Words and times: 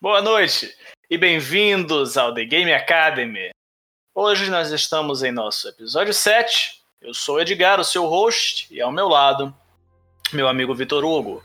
Boa 0.00 0.22
noite 0.22 0.72
e 1.10 1.18
bem-vindos 1.18 2.16
ao 2.16 2.32
The 2.32 2.44
Game 2.44 2.72
Academy. 2.72 3.50
Hoje 4.14 4.48
nós 4.48 4.70
estamos 4.70 5.24
em 5.24 5.32
nosso 5.32 5.68
episódio 5.68 6.14
7. 6.14 6.80
Eu 7.00 7.12
sou 7.12 7.40
Edgar, 7.40 7.80
o 7.80 7.84
seu 7.84 8.06
host, 8.06 8.72
e 8.72 8.80
ao 8.80 8.92
meu 8.92 9.08
lado, 9.08 9.52
meu 10.32 10.46
amigo 10.46 10.72
Vitor 10.72 11.04
Hugo. 11.04 11.42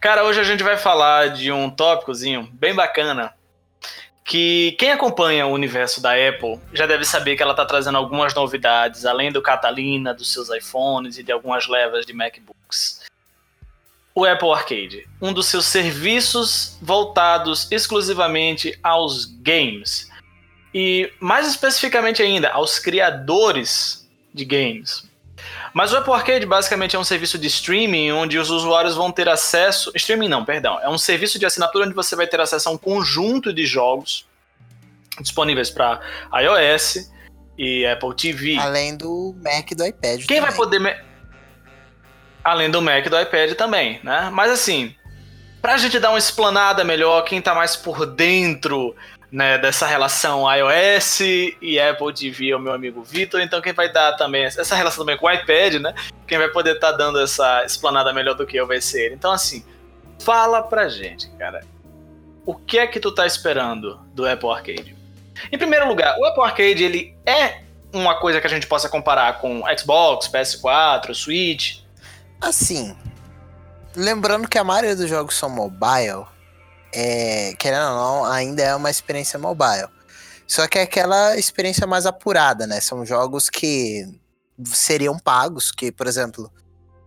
Cara, 0.00 0.24
hoje 0.24 0.40
a 0.40 0.44
gente 0.44 0.62
vai 0.62 0.78
falar 0.78 1.34
de 1.34 1.52
um 1.52 1.68
tópicozinho 1.68 2.48
bem 2.54 2.74
bacana 2.74 3.34
que 4.24 4.74
quem 4.78 4.90
acompanha 4.90 5.46
o 5.46 5.52
universo 5.52 6.00
da 6.00 6.12
Apple 6.12 6.58
já 6.72 6.86
deve 6.86 7.04
saber 7.04 7.36
que 7.36 7.42
ela 7.42 7.52
está 7.52 7.66
trazendo 7.66 7.98
algumas 7.98 8.32
novidades, 8.34 9.04
além 9.04 9.30
do 9.30 9.42
Catalina, 9.42 10.14
dos 10.14 10.32
seus 10.32 10.48
iPhones 10.48 11.18
e 11.18 11.22
de 11.22 11.32
algumas 11.32 11.68
levas 11.68 12.06
de 12.06 12.14
MacBooks 12.14 13.03
o 14.14 14.24
Apple 14.24 14.50
Arcade, 14.50 15.08
um 15.20 15.32
dos 15.32 15.46
seus 15.46 15.66
serviços 15.66 16.78
voltados 16.80 17.66
exclusivamente 17.70 18.78
aos 18.82 19.24
games. 19.24 20.08
E 20.72 21.12
mais 21.20 21.48
especificamente 21.48 22.22
ainda, 22.22 22.50
aos 22.50 22.78
criadores 22.78 24.08
de 24.32 24.44
games. 24.44 25.08
Mas 25.72 25.92
o 25.92 25.96
Apple 25.96 26.12
Arcade 26.12 26.46
basicamente 26.46 26.94
é 26.94 26.98
um 26.98 27.04
serviço 27.04 27.36
de 27.36 27.48
streaming 27.48 28.12
onde 28.12 28.38
os 28.38 28.50
usuários 28.50 28.94
vão 28.94 29.10
ter 29.10 29.28
acesso. 29.28 29.90
Streaming 29.94 30.28
não, 30.28 30.44
perdão. 30.44 30.78
É 30.80 30.88
um 30.88 30.98
serviço 30.98 31.38
de 31.38 31.44
assinatura 31.44 31.84
onde 31.84 31.94
você 31.94 32.14
vai 32.14 32.26
ter 32.26 32.40
acesso 32.40 32.68
a 32.68 32.72
um 32.72 32.78
conjunto 32.78 33.52
de 33.52 33.66
jogos 33.66 34.26
disponíveis 35.20 35.70
para 35.70 36.00
iOS 36.40 37.10
e 37.58 37.84
Apple 37.86 38.14
TV. 38.14 38.56
Além 38.58 38.96
do 38.96 39.34
Mac 39.42 39.70
e 39.70 39.74
do 39.74 39.84
iPad. 39.84 40.18
Quem 40.18 40.26
também. 40.26 40.40
vai 40.40 40.54
poder. 40.54 41.04
Além 42.44 42.70
do 42.70 42.82
Mac 42.82 43.06
e 43.06 43.08
do 43.08 43.18
iPad 43.18 43.52
também, 43.54 43.98
né? 44.04 44.28
Mas 44.30 44.50
assim, 44.50 44.94
pra 45.62 45.78
gente 45.78 45.98
dar 45.98 46.10
uma 46.10 46.18
explanada 46.18 46.84
melhor, 46.84 47.22
quem 47.22 47.40
tá 47.40 47.54
mais 47.54 47.74
por 47.74 48.04
dentro 48.04 48.94
né, 49.32 49.58
dessa 49.58 49.86
relação 49.86 50.44
iOS 50.54 51.20
e 51.20 51.80
Apple 51.80 52.14
TV 52.14 52.50
é 52.50 52.56
o 52.56 52.60
meu 52.60 52.72
amigo 52.72 53.02
Vitor, 53.02 53.40
então 53.40 53.60
quem 53.60 53.72
vai 53.72 53.90
dar 53.90 54.12
também 54.12 54.44
essa 54.44 54.76
relação 54.76 55.04
também 55.04 55.18
com 55.18 55.26
o 55.26 55.30
iPad, 55.32 55.74
né? 55.80 55.94
Quem 56.26 56.38
vai 56.38 56.48
poder 56.48 56.76
estar 56.76 56.92
tá 56.92 56.96
dando 56.98 57.18
essa 57.18 57.64
explanada 57.64 58.12
melhor 58.12 58.34
do 58.34 58.46
que 58.46 58.56
eu 58.56 58.66
vai 58.66 58.80
ser 58.80 59.06
ele. 59.06 59.14
Então 59.14 59.32
assim, 59.32 59.64
fala 60.20 60.62
pra 60.62 60.88
gente, 60.88 61.28
cara. 61.30 61.62
O 62.46 62.54
que 62.54 62.78
é 62.78 62.86
que 62.86 63.00
tu 63.00 63.10
tá 63.10 63.26
esperando 63.26 63.98
do 64.12 64.28
Apple 64.28 64.50
Arcade? 64.50 64.94
Em 65.50 65.58
primeiro 65.58 65.88
lugar, 65.88 66.16
o 66.18 66.24
Apple 66.24 66.44
Arcade 66.44 66.84
ele 66.84 67.16
é 67.26 67.62
uma 67.92 68.14
coisa 68.16 68.40
que 68.40 68.46
a 68.46 68.50
gente 68.50 68.66
possa 68.66 68.88
comparar 68.88 69.40
com 69.40 69.62
Xbox, 69.76 70.28
PS4, 70.28 71.14
Switch, 71.14 71.78
Assim, 72.44 72.94
lembrando 73.96 74.46
que 74.46 74.58
a 74.58 74.62
maioria 74.62 74.94
dos 74.94 75.08
jogos 75.08 75.34
são 75.34 75.48
mobile, 75.48 76.26
é, 76.92 77.54
querendo 77.58 77.88
ou 77.88 77.94
não, 77.94 78.24
ainda 78.26 78.62
é 78.62 78.76
uma 78.76 78.90
experiência 78.90 79.38
mobile. 79.38 79.88
Só 80.46 80.68
que 80.68 80.78
é 80.78 80.82
aquela 80.82 81.38
experiência 81.38 81.86
mais 81.86 82.04
apurada, 82.04 82.66
né? 82.66 82.82
São 82.82 83.06
jogos 83.06 83.48
que 83.48 84.06
seriam 84.66 85.18
pagos, 85.18 85.72
que, 85.72 85.90
por 85.90 86.06
exemplo, 86.06 86.52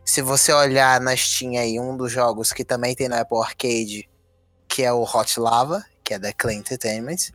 se 0.04 0.24
você 0.24 0.52
olhar 0.52 1.00
na 1.00 1.16
Steam 1.16 1.52
aí, 1.52 1.80
um 1.80 1.96
dos 1.96 2.12
jogos 2.12 2.52
que 2.52 2.66
também 2.66 2.96
tem 2.96 3.08
na 3.08 3.22
Apple 3.22 3.38
Arcade, 3.38 4.10
que 4.68 4.82
é 4.82 4.92
o 4.92 5.04
Hot 5.04 5.40
Lava, 5.40 5.86
que 6.04 6.16
é 6.16 6.20
da 6.20 6.34
Clay 6.34 6.56
Entertainment, 6.56 7.30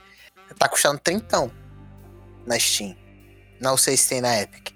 tá 0.59 0.69
custando 0.69 0.99
trintão 0.99 1.53
na 2.45 2.59
Steam. 2.59 2.97
Não 3.61 3.77
sei 3.77 3.97
se 3.97 4.09
tem 4.09 4.21
na 4.21 4.41
Epic. 4.41 4.71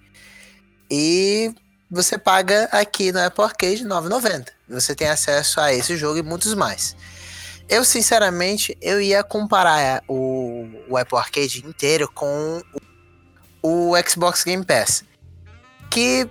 E 0.89 1.53
você 1.91 2.19
paga 2.19 2.69
aqui 2.73 3.13
no 3.13 3.21
Apple 3.21 3.45
Arcade 3.45 3.83
R$ 3.83 3.89
9,90. 3.89 4.49
Você 4.69 4.95
tem 4.95 5.09
acesso 5.09 5.61
a 5.61 5.73
esse 5.73 5.97
jogo 5.97 6.19
e 6.19 6.23
muitos 6.23 6.55
mais. 6.55 6.97
Eu, 7.69 7.85
sinceramente, 7.85 8.77
eu 8.81 9.01
ia 9.01 9.23
comparar 9.23 10.03
o, 10.09 10.67
o 10.89 10.97
Apple 10.97 11.19
Arcade 11.19 11.65
inteiro 11.67 12.11
com 12.13 12.63
o, 13.63 13.93
o 13.93 14.09
Xbox 14.09 14.45
Game 14.45 14.65
Pass. 14.65 15.05
Que 15.91 16.29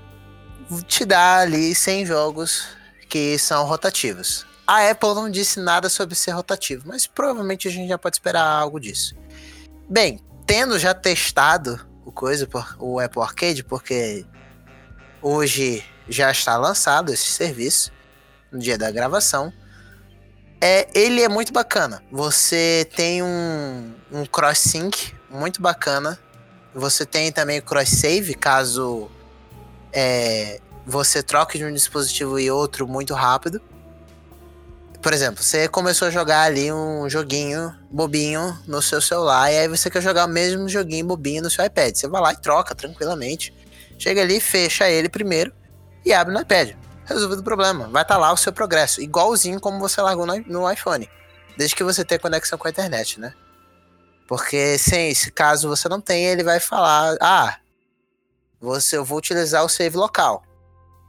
te 0.88 1.06
dá 1.06 1.40
ali 1.40 1.74
100 1.74 2.06
jogos 2.06 2.68
que 3.10 3.38
são 3.38 3.66
rotativos. 3.66 4.46
A 4.68 4.90
Apple 4.90 5.14
não 5.14 5.30
disse 5.30 5.60
nada 5.60 5.90
sobre 5.90 6.16
ser 6.16 6.32
rotativo, 6.32 6.88
mas 6.88 7.06
provavelmente 7.06 7.68
a 7.68 7.72
gente 7.72 7.88
já 7.88 7.98
pode 7.98 8.16
esperar 8.16 8.46
algo 8.46 8.80
disso. 8.80 9.16
Bem, 9.88 10.20
tendo 10.48 10.80
já 10.80 10.94
testado 10.94 11.80
o 12.04 12.12
coisa, 12.12 12.48
o 12.80 13.00
Apple 13.00 13.22
Arcade, 13.22 13.64
porque 13.64 14.26
Hoje 15.28 15.84
já 16.08 16.30
está 16.30 16.56
lançado 16.56 17.12
esse 17.12 17.32
serviço, 17.32 17.92
no 18.52 18.60
dia 18.60 18.78
da 18.78 18.92
gravação. 18.92 19.52
É, 20.62 20.88
ele 20.94 21.24
é 21.24 21.28
muito 21.28 21.52
bacana. 21.52 22.04
Você 22.12 22.88
tem 22.96 23.24
um, 23.24 23.92
um 24.12 24.24
cross-sync 24.28 25.16
muito 25.28 25.64
bacana. 25.64 26.20
Você 26.76 27.08
tem 27.08 27.32
também 27.32 27.58
o 27.58 27.64
cross-save, 27.64 28.36
caso 28.36 29.10
é, 29.92 30.62
você 30.86 31.24
troque 31.24 31.58
de 31.58 31.66
um 31.66 31.74
dispositivo 31.74 32.38
e 32.40 32.52
outro 32.52 32.88
muito 32.88 33.16
rápido. 33.16 33.60
Por 35.02 35.12
exemplo, 35.12 35.44
você 35.44 35.68
começou 35.68 36.08
a 36.08 36.12
jogar 36.12 36.44
ali 36.44 36.72
um 36.72 37.10
joguinho 37.10 37.74
bobinho 37.90 38.56
no 38.68 38.80
seu 38.80 39.02
celular, 39.02 39.52
e 39.52 39.58
aí 39.58 39.68
você 39.68 39.90
quer 39.90 40.04
jogar 40.04 40.28
o 40.28 40.30
mesmo 40.30 40.70
joguinho 40.70 41.08
bobinho 41.08 41.42
no 41.42 41.50
seu 41.50 41.66
iPad. 41.66 41.96
Você 41.96 42.08
vai 42.08 42.22
lá 42.22 42.32
e 42.32 42.38
troca 42.38 42.76
tranquilamente. 42.76 43.55
Chega 43.98 44.22
ali, 44.22 44.40
fecha 44.40 44.90
ele 44.90 45.10
primeiro 45.10 45.52
e 46.06 46.14
abre 46.14 46.34
no 46.34 46.42
iPad. 46.42 46.76
Resolvido 47.06 47.40
o 47.40 47.44
problema. 47.44 47.88
Vai 47.88 48.02
estar 48.02 48.16
tá 48.16 48.20
lá 48.20 48.32
o 48.32 48.38
seu 48.38 48.52
progresso, 48.52 49.02
igualzinho 49.02 49.60
como 49.60 49.80
você 49.80 50.02
largou 50.02 50.26
no, 50.26 50.72
iPhone. 50.72 51.10
Desde 51.58 51.76
que 51.76 51.84
você 51.84 52.04
tenha 52.04 52.20
conexão 52.20 52.58
com 52.58 52.68
a 52.68 52.72
internet, 52.72 53.20
né? 53.20 53.34
Porque 54.28 54.78
sem 54.78 55.10
esse 55.10 55.32
caso 55.32 55.70
você 55.70 55.88
não 55.88 56.02
tem, 56.02 56.26
ele 56.26 56.44
vai 56.44 56.60
falar: 56.60 57.16
"Ah, 57.22 57.58
você 58.60 58.98
eu 58.98 59.06
vou 59.06 59.20
utilizar 59.20 59.64
o 59.64 59.70
save 59.70 59.96
local". 59.96 60.44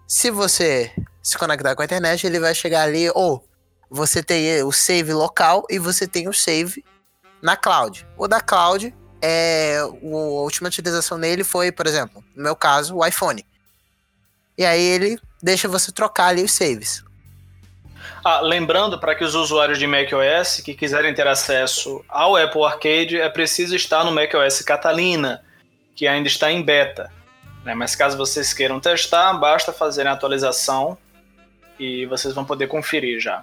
Se 0.06 0.30
você 0.30 0.92
se 1.22 1.36
conectar 1.36 1.74
com 1.74 1.82
a 1.82 1.84
internet, 1.84 2.26
ele 2.26 2.38
vai 2.38 2.54
chegar 2.54 2.82
ali 2.82 3.10
ou 3.14 3.44
você 3.90 4.22
tem 4.22 4.62
o 4.62 4.70
save 4.70 5.12
local 5.12 5.64
e 5.70 5.78
você 5.78 6.06
tem 6.06 6.28
o 6.28 6.32
save 6.32 6.84
na 7.42 7.56
cloud. 7.56 8.06
O 8.16 8.28
da 8.28 8.40
cloud 8.40 8.94
é, 9.28 9.78
a 9.80 9.86
última 9.86 10.68
utilização 10.68 11.18
nele 11.18 11.42
foi, 11.42 11.72
por 11.72 11.84
exemplo, 11.84 12.22
no 12.36 12.44
meu 12.44 12.54
caso, 12.54 12.94
o 12.94 13.04
iPhone. 13.04 13.44
E 14.56 14.64
aí 14.64 14.80
ele 14.80 15.18
deixa 15.42 15.66
você 15.66 15.90
trocar 15.90 16.28
ali 16.28 16.44
os 16.44 16.52
saves. 16.52 17.04
Ah, 18.24 18.40
lembrando 18.40 19.00
para 19.00 19.16
que 19.16 19.24
os 19.24 19.34
usuários 19.34 19.80
de 19.80 19.86
macOS 19.86 20.60
que 20.64 20.74
quiserem 20.74 21.12
ter 21.12 21.26
acesso 21.26 22.04
ao 22.08 22.36
Apple 22.36 22.62
Arcade 22.62 23.20
é 23.20 23.28
preciso 23.28 23.74
estar 23.74 24.04
no 24.04 24.12
macOS 24.12 24.62
Catalina, 24.62 25.42
que 25.96 26.06
ainda 26.06 26.28
está 26.28 26.52
em 26.52 26.62
beta. 26.62 27.10
Né? 27.64 27.74
Mas 27.74 27.96
caso 27.96 28.16
vocês 28.16 28.52
queiram 28.52 28.78
testar, 28.78 29.34
basta 29.34 29.72
fazer 29.72 30.06
a 30.06 30.12
atualização 30.12 30.96
e 31.80 32.06
vocês 32.06 32.32
vão 32.32 32.44
poder 32.44 32.68
conferir 32.68 33.18
já. 33.18 33.42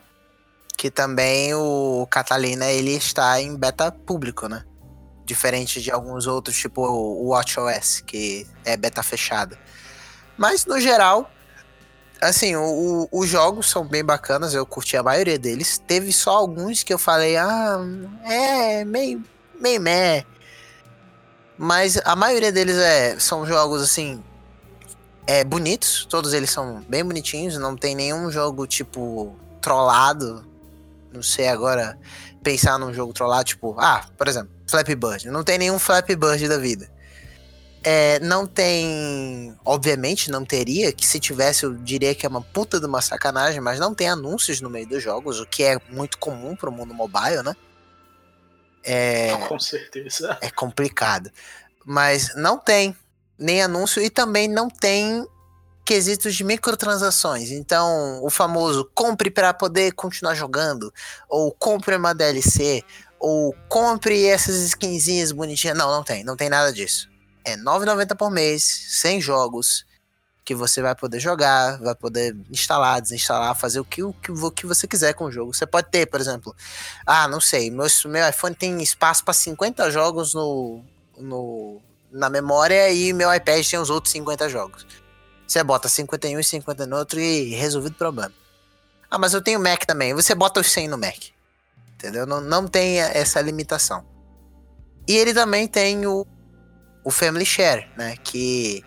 Que 0.77 0.89
também 0.89 1.53
o 1.53 2.07
Catalina 2.09 2.71
ele 2.71 2.95
está 2.95 3.39
em 3.41 3.55
beta 3.55 3.91
público, 3.91 4.47
né? 4.47 4.63
Diferente 5.25 5.81
de 5.81 5.89
alguns 5.89 6.27
outros, 6.27 6.57
tipo 6.57 6.81
o 6.81 7.29
WatchOS, 7.29 8.01
que 8.01 8.45
é 8.65 8.75
beta 8.75 9.01
fechada. 9.01 9.57
Mas, 10.37 10.65
no 10.65 10.79
geral, 10.79 11.31
assim, 12.19 12.55
o, 12.55 13.07
o, 13.11 13.19
os 13.19 13.29
jogos 13.29 13.69
são 13.69 13.87
bem 13.87 14.03
bacanas, 14.03 14.53
eu 14.53 14.65
curti 14.65 14.97
a 14.97 15.03
maioria 15.03 15.37
deles. 15.37 15.77
Teve 15.77 16.11
só 16.11 16.31
alguns 16.31 16.83
que 16.83 16.93
eu 16.93 16.97
falei, 16.97 17.37
ah, 17.37 17.79
é 18.25 18.83
meio, 18.85 19.23
meio 19.59 19.81
meh. 19.81 20.25
Mas 21.57 21.97
a 22.03 22.15
maioria 22.15 22.51
deles 22.51 22.77
é, 22.77 23.19
são 23.19 23.45
jogos, 23.45 23.81
assim, 23.81 24.23
é, 25.27 25.43
bonitos. 25.43 26.05
Todos 26.09 26.33
eles 26.33 26.49
são 26.49 26.83
bem 26.89 27.03
bonitinhos, 27.03 27.57
não 27.57 27.75
tem 27.75 27.95
nenhum 27.95 28.31
jogo, 28.31 28.65
tipo, 28.67 29.35
trollado. 29.61 30.45
Não 31.11 31.21
sei 31.21 31.47
agora 31.47 31.97
pensar 32.41 32.77
num 32.77 32.93
jogo 32.93 33.13
trollado, 33.13 33.45
tipo, 33.45 33.75
ah, 33.79 34.05
por 34.17 34.27
exemplo, 34.27 34.51
Flappy 34.67 34.95
Bird. 34.95 35.29
Não 35.29 35.43
tem 35.43 35.57
nenhum 35.57 35.79
Flappy 35.79 36.15
Bird 36.15 36.47
da 36.47 36.57
vida. 36.57 36.89
É, 37.83 38.19
não 38.21 38.47
tem. 38.47 39.53
Obviamente 39.65 40.31
não 40.31 40.45
teria, 40.45 40.93
que 40.93 41.05
se 41.05 41.19
tivesse 41.19 41.65
eu 41.65 41.73
diria 41.73 42.15
que 42.15 42.25
é 42.25 42.29
uma 42.29 42.41
puta 42.41 42.79
de 42.79 42.85
uma 42.85 43.01
sacanagem, 43.01 43.59
mas 43.59 43.77
não 43.77 43.93
tem 43.93 44.07
anúncios 44.07 44.61
no 44.61 44.69
meio 44.69 44.87
dos 44.87 45.03
jogos, 45.03 45.39
o 45.39 45.45
que 45.45 45.63
é 45.63 45.77
muito 45.89 46.17
comum 46.17 46.55
pro 46.55 46.71
mundo 46.71 46.93
mobile, 46.93 47.43
né? 47.43 47.53
É, 48.83 49.35
Com 49.47 49.59
certeza. 49.59 50.37
É 50.39 50.49
complicado. 50.49 51.29
Mas 51.85 52.33
não 52.35 52.57
tem 52.57 52.95
nem 53.37 53.61
anúncio 53.61 54.01
e 54.01 54.09
também 54.09 54.47
não 54.47 54.69
tem 54.69 55.27
quesitos 55.85 56.33
de 56.35 56.43
microtransações. 56.45 57.51
Então, 57.51 58.23
o 58.23 58.29
famoso 58.29 58.89
compre 58.95 59.29
para 59.29 59.53
poder 59.53 59.91
continuar 59.93 60.35
jogando, 60.35 60.93
ou 61.27 61.51
compre 61.51 61.95
uma 61.95 62.13
DLC, 62.13 62.83
ou 63.23 63.55
compre 63.69 64.25
essas 64.25 64.57
skinzinhas 64.57 65.31
bonitinhas. 65.31 65.77
Não, 65.77 65.89
não 65.89 66.03
tem, 66.03 66.25
não 66.25 66.35
tem 66.35 66.49
nada 66.49 66.73
disso. 66.73 67.09
É 67.45 67.55
9,90 67.55 68.17
por 68.17 68.29
mês, 68.29 68.63
sem 68.89 69.21
jogos. 69.21 69.85
que 70.43 70.53
você 70.53 70.81
vai 70.81 70.93
poder 70.93 71.21
jogar, 71.21 71.79
vai 71.79 71.95
poder 71.95 72.35
instalar, 72.51 73.01
desinstalar, 73.01 73.55
fazer 73.55 73.79
o 73.79 73.85
que, 73.85 74.03
o 74.03 74.11
que, 74.11 74.29
o 74.29 74.51
que 74.51 74.65
você 74.65 74.85
quiser 74.85 75.13
com 75.13 75.23
o 75.23 75.31
jogo. 75.31 75.53
Você 75.53 75.65
pode 75.65 75.89
ter, 75.89 76.05
por 76.05 76.19
exemplo, 76.19 76.53
ah, 77.07 77.25
não 77.29 77.39
sei, 77.39 77.71
meu, 77.71 77.87
meu 78.07 78.29
iPhone 78.29 78.53
tem 78.53 78.83
espaço 78.83 79.23
para 79.23 79.33
50 79.33 79.89
jogos 79.89 80.33
no, 80.33 80.83
no, 81.17 81.81
na 82.11 82.29
memória 82.29 82.91
e 82.91 83.13
meu 83.13 83.33
iPad 83.33 83.65
tem 83.65 83.79
os 83.79 83.89
outros 83.89 84.11
50 84.11 84.49
jogos. 84.49 84.85
Você 85.47 85.63
bota 85.63 85.87
51 85.87 86.37
e 86.37 86.43
50 86.43 86.85
no 86.87 86.97
outro 86.97 87.21
e 87.21 87.53
resolvido 87.53 87.93
o 87.93 87.97
problema. 87.97 88.33
Ah, 89.09 89.17
mas 89.17 89.33
eu 89.33 89.41
tenho 89.41 89.61
Mac 89.61 89.85
também. 89.85 90.13
Você 90.13 90.35
bota 90.35 90.59
os 90.59 90.69
100 90.69 90.89
no 90.89 90.97
Mac. 90.97 91.32
Entendeu? 92.03 92.25
Não, 92.25 92.41
não 92.41 92.67
tem 92.67 92.99
essa 92.99 93.39
limitação. 93.39 94.05
E 95.07 95.15
ele 95.15 95.33
também 95.33 95.69
tem 95.69 96.05
o, 96.05 96.27
o 97.01 97.09
Family 97.09 97.45
Share, 97.45 97.89
né? 97.95 98.17
Que 98.17 98.83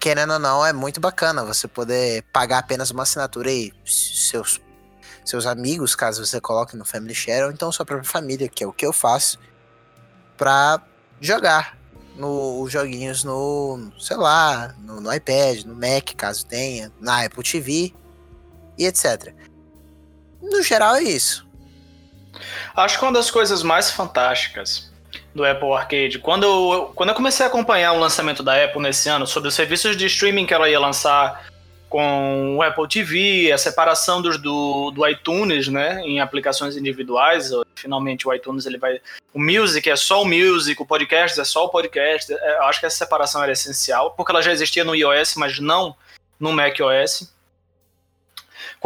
querendo 0.00 0.32
ou 0.32 0.38
não, 0.38 0.64
é 0.64 0.72
muito 0.72 0.98
bacana 0.98 1.44
você 1.44 1.68
poder 1.68 2.22
pagar 2.32 2.58
apenas 2.58 2.90
uma 2.90 3.02
assinatura 3.02 3.50
e 3.50 3.70
seus, 3.84 4.62
seus 5.24 5.44
amigos, 5.44 5.94
caso 5.94 6.24
você 6.24 6.40
coloque 6.40 6.74
no 6.74 6.86
Family 6.86 7.14
Share, 7.14 7.44
ou 7.44 7.50
então 7.50 7.70
sua 7.70 7.84
própria 7.84 8.08
família, 8.08 8.48
que 8.48 8.64
é 8.64 8.66
o 8.66 8.72
que 8.72 8.86
eu 8.86 8.94
faço, 8.94 9.38
pra 10.38 10.80
jogar 11.20 11.76
no, 12.16 12.62
os 12.62 12.72
joguinhos 12.72 13.24
no, 13.24 13.90
sei 13.98 14.16
lá, 14.16 14.74
no, 14.78 15.02
no 15.02 15.12
iPad, 15.12 15.64
no 15.64 15.74
Mac, 15.74 16.14
caso 16.16 16.46
tenha, 16.46 16.90
na 16.98 17.24
Apple 17.24 17.42
TV 17.42 17.92
e 18.78 18.86
etc. 18.86 19.34
No 20.40 20.62
geral 20.62 20.96
é 20.96 21.02
isso. 21.02 21.45
Acho 22.74 22.98
que 22.98 23.04
uma 23.04 23.12
das 23.12 23.30
coisas 23.30 23.62
mais 23.62 23.90
fantásticas 23.90 24.90
do 25.34 25.44
Apple 25.44 25.72
Arcade. 25.72 26.18
Quando 26.18 26.44
eu, 26.44 26.92
quando 26.94 27.10
eu 27.10 27.14
comecei 27.14 27.44
a 27.44 27.48
acompanhar 27.48 27.92
o 27.92 27.98
lançamento 27.98 28.42
da 28.42 28.64
Apple 28.64 28.80
nesse 28.80 29.08
ano, 29.08 29.26
sobre 29.26 29.48
os 29.48 29.54
serviços 29.54 29.96
de 29.96 30.06
streaming 30.06 30.46
que 30.46 30.54
ela 30.54 30.68
ia 30.68 30.80
lançar 30.80 31.46
com 31.88 32.56
o 32.56 32.62
Apple 32.62 32.88
TV, 32.88 33.52
a 33.52 33.58
separação 33.58 34.20
dos, 34.20 34.38
do, 34.38 34.90
do 34.90 35.06
iTunes, 35.06 35.68
né, 35.68 36.00
em 36.02 36.20
aplicações 36.20 36.76
individuais, 36.76 37.50
finalmente 37.76 38.26
o 38.26 38.34
iTunes 38.34 38.66
ele 38.66 38.76
vai, 38.76 39.00
o 39.32 39.40
Music 39.40 39.88
é 39.88 39.94
só 39.94 40.22
o 40.22 40.24
Music, 40.26 40.80
o 40.82 40.86
Podcast 40.86 41.38
é 41.38 41.44
só 41.44 41.64
o 41.64 41.68
Podcast, 41.68 42.32
é, 42.32 42.56
eu 42.58 42.64
acho 42.64 42.80
que 42.80 42.86
essa 42.86 42.96
separação 42.96 43.42
era 43.42 43.52
essencial, 43.52 44.10
porque 44.10 44.32
ela 44.32 44.42
já 44.42 44.52
existia 44.52 44.84
no 44.84 44.96
iOS, 44.96 45.36
mas 45.36 45.60
não 45.60 45.94
no 46.40 46.52
macOS. 46.52 47.32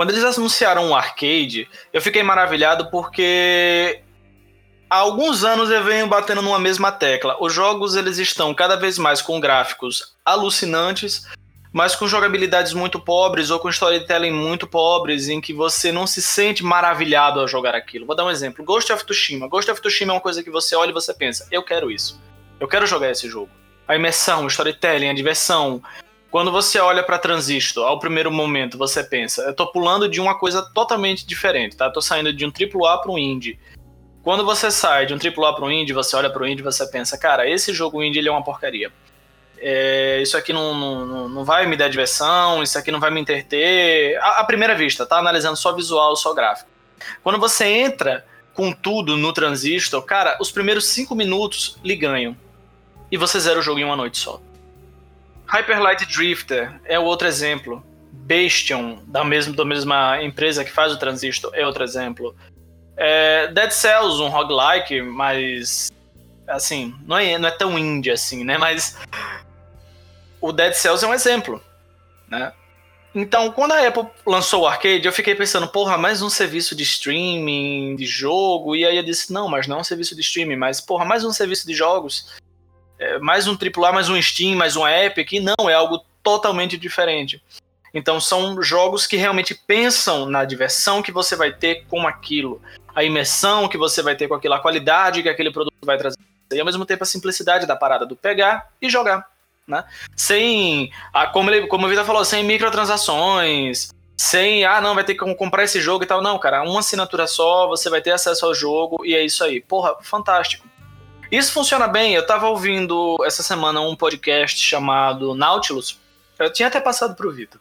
Quando 0.01 0.13
eles 0.13 0.25
anunciaram 0.25 0.89
o 0.89 0.95
Arcade, 0.95 1.69
eu 1.93 2.01
fiquei 2.01 2.23
maravilhado 2.23 2.91
porque 2.91 4.01
há 4.89 4.97
alguns 4.97 5.45
anos 5.45 5.69
eu 5.69 5.85
venho 5.85 6.07
batendo 6.07 6.41
numa 6.41 6.59
mesma 6.59 6.91
tecla. 6.91 7.37
Os 7.39 7.53
jogos 7.53 7.95
eles 7.95 8.17
estão 8.17 8.55
cada 8.55 8.77
vez 8.77 8.97
mais 8.97 9.21
com 9.21 9.39
gráficos 9.39 10.17
alucinantes, 10.25 11.29
mas 11.71 11.95
com 11.95 12.09
jogabilidades 12.09 12.73
muito 12.73 12.99
pobres 12.99 13.51
ou 13.51 13.61
com 13.61 13.69
storytelling 13.69 14.31
muito 14.31 14.67
pobres, 14.67 15.29
em 15.29 15.39
que 15.39 15.53
você 15.53 15.93
não 15.93 16.07
se 16.07 16.23
sente 16.23 16.65
maravilhado 16.65 17.39
ao 17.39 17.47
jogar 17.47 17.75
aquilo. 17.75 18.07
Vou 18.07 18.17
dar 18.17 18.25
um 18.25 18.31
exemplo: 18.31 18.65
Ghost 18.65 18.91
of 18.91 19.05
Tsushima. 19.05 19.49
Ghost 19.49 19.71
of 19.71 19.83
Tsushima 19.83 20.13
é 20.13 20.15
uma 20.15 20.23
coisa 20.23 20.43
que 20.43 20.49
você 20.49 20.75
olha 20.75 20.89
e 20.89 20.95
você 20.95 21.13
pensa, 21.13 21.47
eu 21.51 21.63
quero 21.63 21.91
isso. 21.91 22.19
Eu 22.59 22.67
quero 22.67 22.87
jogar 22.87 23.11
esse 23.11 23.29
jogo. 23.29 23.51
A 23.87 23.97
imersão, 23.97 24.47
o 24.47 24.49
storytelling, 24.49 25.11
a 25.11 25.15
diversão. 25.15 25.83
Quando 26.31 26.53
você 26.53 26.79
olha 26.79 27.03
para 27.03 27.19
Transistor, 27.19 27.87
ao 27.87 27.99
primeiro 27.99 28.31
momento 28.31 28.79
você 28.79 29.03
pensa, 29.03 29.43
eu 29.43 29.55
tô 29.55 29.67
pulando 29.67 30.09
de 30.09 30.21
uma 30.21 30.39
coisa 30.39 30.63
totalmente 30.63 31.27
diferente, 31.27 31.77
tá? 31.77 31.87
Eu 31.87 31.93
tô 31.93 32.01
saindo 32.01 32.33
de 32.33 32.47
um 32.47 32.53
AAA 32.53 32.99
para 32.99 33.11
um 33.11 33.19
indie. 33.19 33.59
Quando 34.23 34.45
você 34.45 34.71
sai 34.71 35.07
de 35.07 35.15
um 35.15 35.19
AAA 35.19 35.55
para 35.57 35.65
um 35.65 35.71
indie, 35.71 35.93
você 35.93 36.15
olha 36.15 36.31
para 36.31 36.43
o 36.43 36.47
indie 36.47 36.61
e 36.61 36.65
você 36.65 36.87
pensa, 36.87 37.19
cara, 37.19 37.49
esse 37.51 37.73
jogo 37.73 38.03
indie 38.03 38.21
ele 38.21 38.29
é 38.29 38.33
uma 38.33 38.45
porcaria. 38.45 38.93
É, 39.59 40.21
isso 40.23 40.37
aqui 40.37 40.53
não, 40.53 40.73
não, 40.73 41.29
não 41.29 41.45
vai 41.45 41.67
me 41.67 41.77
dar 41.77 41.89
diversão, 41.89 42.63
isso 42.63 42.79
aqui 42.79 42.93
não 42.93 43.01
vai 43.01 43.11
me 43.11 43.21
entreter. 43.21 44.17
À, 44.19 44.41
à 44.41 44.45
primeira 44.45 44.77
vista, 44.77 45.05
tá? 45.05 45.19
Analisando 45.19 45.57
só 45.57 45.73
visual, 45.75 46.15
só 46.15 46.33
gráfico. 46.33 46.71
Quando 47.25 47.41
você 47.41 47.65
entra 47.67 48.25
com 48.55 48.73
tudo 48.73 49.17
no 49.17 49.33
Transistor, 49.33 50.03
cara, 50.03 50.39
os 50.41 50.53
primeiros 50.53 50.87
cinco 50.87 51.15
minutos 51.17 51.77
lhe 51.83 51.97
ganham. 51.97 52.37
E 53.11 53.17
você 53.17 53.41
zera 53.41 53.59
o 53.59 53.63
jogo 53.63 53.81
em 53.81 53.85
uma 53.85 53.97
noite 53.97 54.19
só. 54.19 54.41
Hyper 55.51 55.81
Light 55.81 56.07
Drifter 56.07 56.81
é 56.85 56.97
o 56.97 57.03
outro 57.03 57.27
exemplo. 57.27 57.85
Bastion, 58.13 59.01
da 59.09 59.25
mesma, 59.25 59.57
da 59.57 59.65
mesma 59.65 60.23
empresa 60.23 60.65
que 60.65 60.71
faz 60.71 60.93
o 60.93 60.99
Transistor, 60.99 61.51
é 61.55 61.67
outro 61.67 61.83
exemplo. 61.83 62.37
É, 62.97 63.49
Dead 63.49 63.73
Cells, 63.73 64.23
um 64.23 64.29
roguelike, 64.29 65.03
mas. 65.03 65.91
Assim, 66.47 66.95
não 67.05 67.19
é, 67.19 67.37
não 67.37 67.49
é 67.49 67.51
tão 67.51 67.77
indie 67.77 68.13
assim, 68.13 68.45
né? 68.45 68.57
Mas. 68.57 68.97
O 70.41 70.53
Dead 70.53 70.73
Cells 70.73 71.05
é 71.05 71.09
um 71.09 71.15
exemplo, 71.15 71.61
né? 72.29 72.53
Então, 73.13 73.51
quando 73.51 73.73
a 73.73 73.87
Apple 73.87 74.07
lançou 74.25 74.63
o 74.63 74.67
arcade, 74.69 75.05
eu 75.05 75.13
fiquei 75.13 75.35
pensando, 75.35 75.67
porra, 75.67 75.99
mais 75.99 76.23
um 76.23 76.31
serviço 76.31 76.77
de 76.77 76.85
streaming, 76.85 77.97
de 77.97 78.07
jogo. 78.07 78.77
E 78.77 78.87
aí 78.87 78.97
eu 78.97 79.03
disse, 79.03 79.33
não, 79.33 79.49
mas 79.49 79.67
não 79.67 79.79
é 79.79 79.81
um 79.81 79.85
serviço 79.85 80.15
de 80.15 80.21
streaming, 80.21 80.55
mas, 80.55 80.81
porra, 80.81 81.05
mais 81.05 81.25
um 81.25 81.33
serviço 81.33 81.67
de 81.67 81.75
jogos. 81.75 82.40
É, 83.01 83.19
mais 83.19 83.49
um 83.49 83.57
AAA, 83.57 83.93
mais 83.93 84.11
um 84.11 84.21
Steam, 84.21 84.55
mais 84.55 84.77
um 84.77 84.87
Epic. 84.87 85.33
Não, 85.41 85.71
é 85.71 85.73
algo 85.73 86.05
totalmente 86.23 86.77
diferente. 86.77 87.43
Então, 87.95 88.21
são 88.21 88.63
jogos 88.63 89.07
que 89.07 89.17
realmente 89.17 89.55
pensam 89.55 90.27
na 90.27 90.45
diversão 90.45 91.03
que 91.03 91.11
você 91.11 91.35
vai 91.35 91.51
ter 91.51 91.87
com 91.89 92.07
aquilo 92.07 92.61
a 92.95 93.03
imersão 93.03 93.69
que 93.69 93.79
você 93.79 94.03
vai 94.03 94.15
ter 94.15 94.29
com 94.29 94.35
aquilo, 94.35 94.55
a 94.55 94.61
qualidade 94.61 95.23
que 95.23 95.29
aquele 95.29 95.51
produto 95.51 95.75
vai 95.83 95.97
trazer, 95.97 96.19
e 96.53 96.59
ao 96.59 96.67
mesmo 96.67 96.85
tempo 96.85 97.03
a 97.03 97.07
simplicidade 97.07 97.67
da 97.67 97.77
parada 97.77 98.05
do 98.05 98.17
pegar 98.17 98.69
e 98.83 98.91
jogar. 98.91 99.27
Né? 99.67 99.85
Sem, 100.17 100.91
a, 101.13 101.27
como, 101.27 101.51
ele, 101.51 101.67
como 101.69 101.87
o 101.87 101.89
Vitor 101.89 102.05
falou, 102.05 102.25
sem 102.25 102.43
microtransações, 102.45 103.91
sem, 104.17 104.65
ah, 104.65 104.81
não, 104.81 104.95
vai 104.95 105.05
ter 105.05 105.15
que 105.15 105.35
comprar 105.35 105.65
esse 105.65 105.81
jogo 105.81 106.05
e 106.05 106.07
tal. 106.07 106.21
Não, 106.21 106.39
cara, 106.39 106.63
uma 106.63 106.81
assinatura 106.81 107.27
só, 107.27 107.69
você 107.69 107.89
vai 107.89 108.03
ter 108.03 108.11
acesso 108.11 108.45
ao 108.45 108.55
jogo 108.55 109.05
e 109.05 109.15
é 109.15 109.25
isso 109.25 109.43
aí. 109.45 109.61
Porra, 109.61 109.97
fantástico. 110.03 110.69
Isso 111.31 111.53
funciona 111.53 111.87
bem. 111.87 112.15
Eu 112.15 112.27
tava 112.27 112.49
ouvindo 112.49 113.17
essa 113.25 113.43
semana 113.43 113.81
um 113.81 113.95
podcast 113.95 114.59
chamado 114.59 115.35
Nautilus. 115.35 115.99
Eu 116.39 116.53
tinha 116.53 116.69
até 116.69 116.81
passado 116.81 117.15
pro 117.15 117.31
Vitor. 117.31 117.61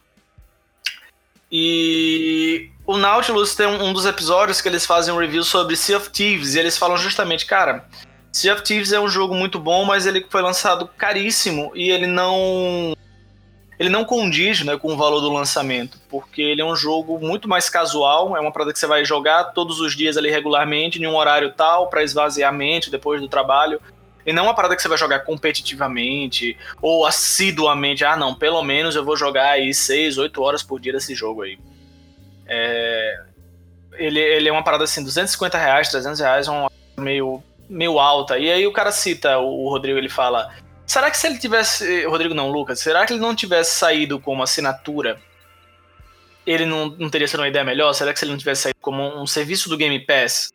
E 1.52 2.70
o 2.86 2.98
Nautilus 2.98 3.56
tem 3.56 3.66
um, 3.66 3.92
dos 3.92 4.06
episódios 4.06 4.62
que 4.62 4.68
eles 4.68 4.86
fazem 4.86 5.14
um 5.14 5.18
review 5.18 5.44
sobre 5.44 5.76
Sea 5.76 5.98
of 5.98 6.10
Thieves 6.10 6.54
e 6.54 6.60
eles 6.60 6.78
falam 6.78 6.98
justamente, 6.98 7.46
cara, 7.46 7.88
Sea 8.32 8.54
of 8.54 8.64
Thieves 8.64 8.92
é 8.92 9.00
um 9.00 9.10
jogo 9.10 9.34
muito 9.34 9.60
bom, 9.60 9.84
mas 9.84 10.06
ele 10.06 10.26
foi 10.30 10.42
lançado 10.42 10.88
caríssimo 10.88 11.72
e 11.74 11.90
ele 11.90 12.06
não 12.06 12.96
ele 13.80 13.90
não 13.90 14.04
condiz 14.04 14.62
né, 14.66 14.78
com 14.78 14.94
o 14.94 14.98
valor 14.98 15.22
do 15.22 15.32
lançamento, 15.32 15.98
porque 16.10 16.42
ele 16.42 16.62
é 16.62 16.66
um 16.66 16.76
jogo 16.76 17.18
muito 17.18 17.48
mais 17.48 17.70
casual, 17.70 18.36
é 18.36 18.40
uma 18.42 18.52
parada 18.52 18.74
que 18.74 18.78
você 18.78 18.86
vai 18.86 19.06
jogar 19.06 19.46
todos 19.46 19.80
os 19.80 19.96
dias 19.96 20.18
ali 20.18 20.30
regularmente, 20.30 21.02
em 21.02 21.08
um 21.08 21.16
horário 21.16 21.54
tal, 21.54 21.88
para 21.88 22.04
esvaziar 22.04 22.50
a 22.50 22.56
mente 22.56 22.92
depois 22.92 23.22
do 23.22 23.30
trabalho. 23.30 23.80
E 24.26 24.34
não 24.34 24.44
uma 24.44 24.54
parada 24.54 24.76
que 24.76 24.82
você 24.82 24.90
vai 24.90 24.98
jogar 24.98 25.20
competitivamente 25.20 26.58
ou 26.82 27.06
assiduamente. 27.06 28.04
Ah, 28.04 28.18
não, 28.18 28.36
pelo 28.36 28.62
menos 28.62 28.98
eu 28.98 29.06
vou 29.06 29.16
jogar 29.16 29.52
aí 29.52 29.74
6, 29.74 30.18
8 30.18 30.42
horas 30.42 30.62
por 30.62 30.78
dia 30.78 30.92
desse 30.92 31.16
jogo 31.16 31.44
aí. 31.44 31.58
É... 32.46 33.24
Ele, 33.94 34.20
ele 34.20 34.50
é 34.50 34.52
uma 34.52 34.64
parada 34.64 34.84
assim, 34.84 35.02
250 35.02 35.58
reais, 35.58 35.90
300 35.90 36.20
reais, 36.20 36.48
é 36.48 36.52
uma 36.52 36.70
meio, 36.98 37.42
meio 37.70 37.98
alta. 37.98 38.38
E 38.38 38.52
aí 38.52 38.68
o 38.68 38.74
cara 38.74 38.92
cita, 38.92 39.38
o 39.38 39.70
Rodrigo, 39.70 39.98
ele 39.98 40.10
fala... 40.10 40.54
Será 40.90 41.12
que 41.12 41.18
se 41.18 41.28
ele 41.28 41.38
tivesse... 41.38 42.06
Rodrigo 42.06 42.34
não, 42.34 42.50
Lucas. 42.50 42.80
Será 42.80 43.06
que 43.06 43.14
ele 43.14 43.22
não 43.22 43.36
tivesse 43.36 43.78
saído 43.78 44.20
como 44.20 44.42
assinatura 44.42 45.22
ele 46.46 46.66
não, 46.66 46.90
não 46.98 47.10
teria 47.12 47.28
sido 47.28 47.42
uma 47.42 47.48
ideia 47.48 47.64
melhor? 47.64 47.94
Será 47.94 48.12
que 48.12 48.18
se 48.18 48.26
ele 48.26 48.32
não 48.32 48.40
tivesse 48.40 48.64
saído 48.64 48.80
como 48.82 49.04
um 49.22 49.28
serviço 49.28 49.70
do 49.70 49.78
Game 49.78 50.00
Pass, 50.04 50.52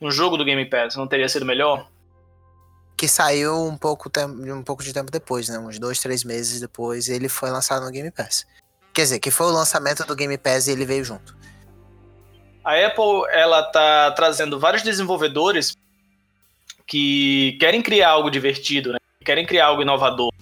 um 0.00 0.10
jogo 0.10 0.36
do 0.36 0.44
Game 0.44 0.64
Pass, 0.68 0.96
não 0.96 1.06
teria 1.06 1.28
sido 1.28 1.46
melhor? 1.46 1.88
que 3.00 3.08
saiu 3.08 3.64
um 3.64 3.78
pouco, 3.78 4.10
um 4.54 4.62
pouco 4.62 4.82
de 4.82 4.92
tempo 4.92 5.10
depois, 5.10 5.48
né? 5.48 5.58
Uns 5.58 5.78
dois, 5.78 5.98
três 6.00 6.22
meses 6.22 6.60
depois, 6.60 7.08
ele 7.08 7.30
foi 7.30 7.48
lançado 7.48 7.82
no 7.82 7.90
Game 7.90 8.10
Pass. 8.10 8.46
Quer 8.92 9.02
dizer, 9.02 9.20
que 9.20 9.30
foi 9.30 9.46
o 9.46 9.50
lançamento 9.52 10.04
do 10.04 10.14
Game 10.14 10.36
Pass 10.36 10.66
e 10.66 10.72
ele 10.72 10.84
veio 10.84 11.02
junto. 11.02 11.34
A 12.62 12.74
Apple, 12.84 13.24
ela 13.30 13.62
tá 13.62 14.10
trazendo 14.10 14.60
vários 14.60 14.82
desenvolvedores 14.82 15.74
que 16.86 17.56
querem 17.58 17.80
criar 17.80 18.10
algo 18.10 18.28
divertido, 18.28 18.92
né? 18.92 18.99
Querem 19.30 19.46
criar 19.46 19.66
algo 19.66 19.80
inovador. 19.80 20.32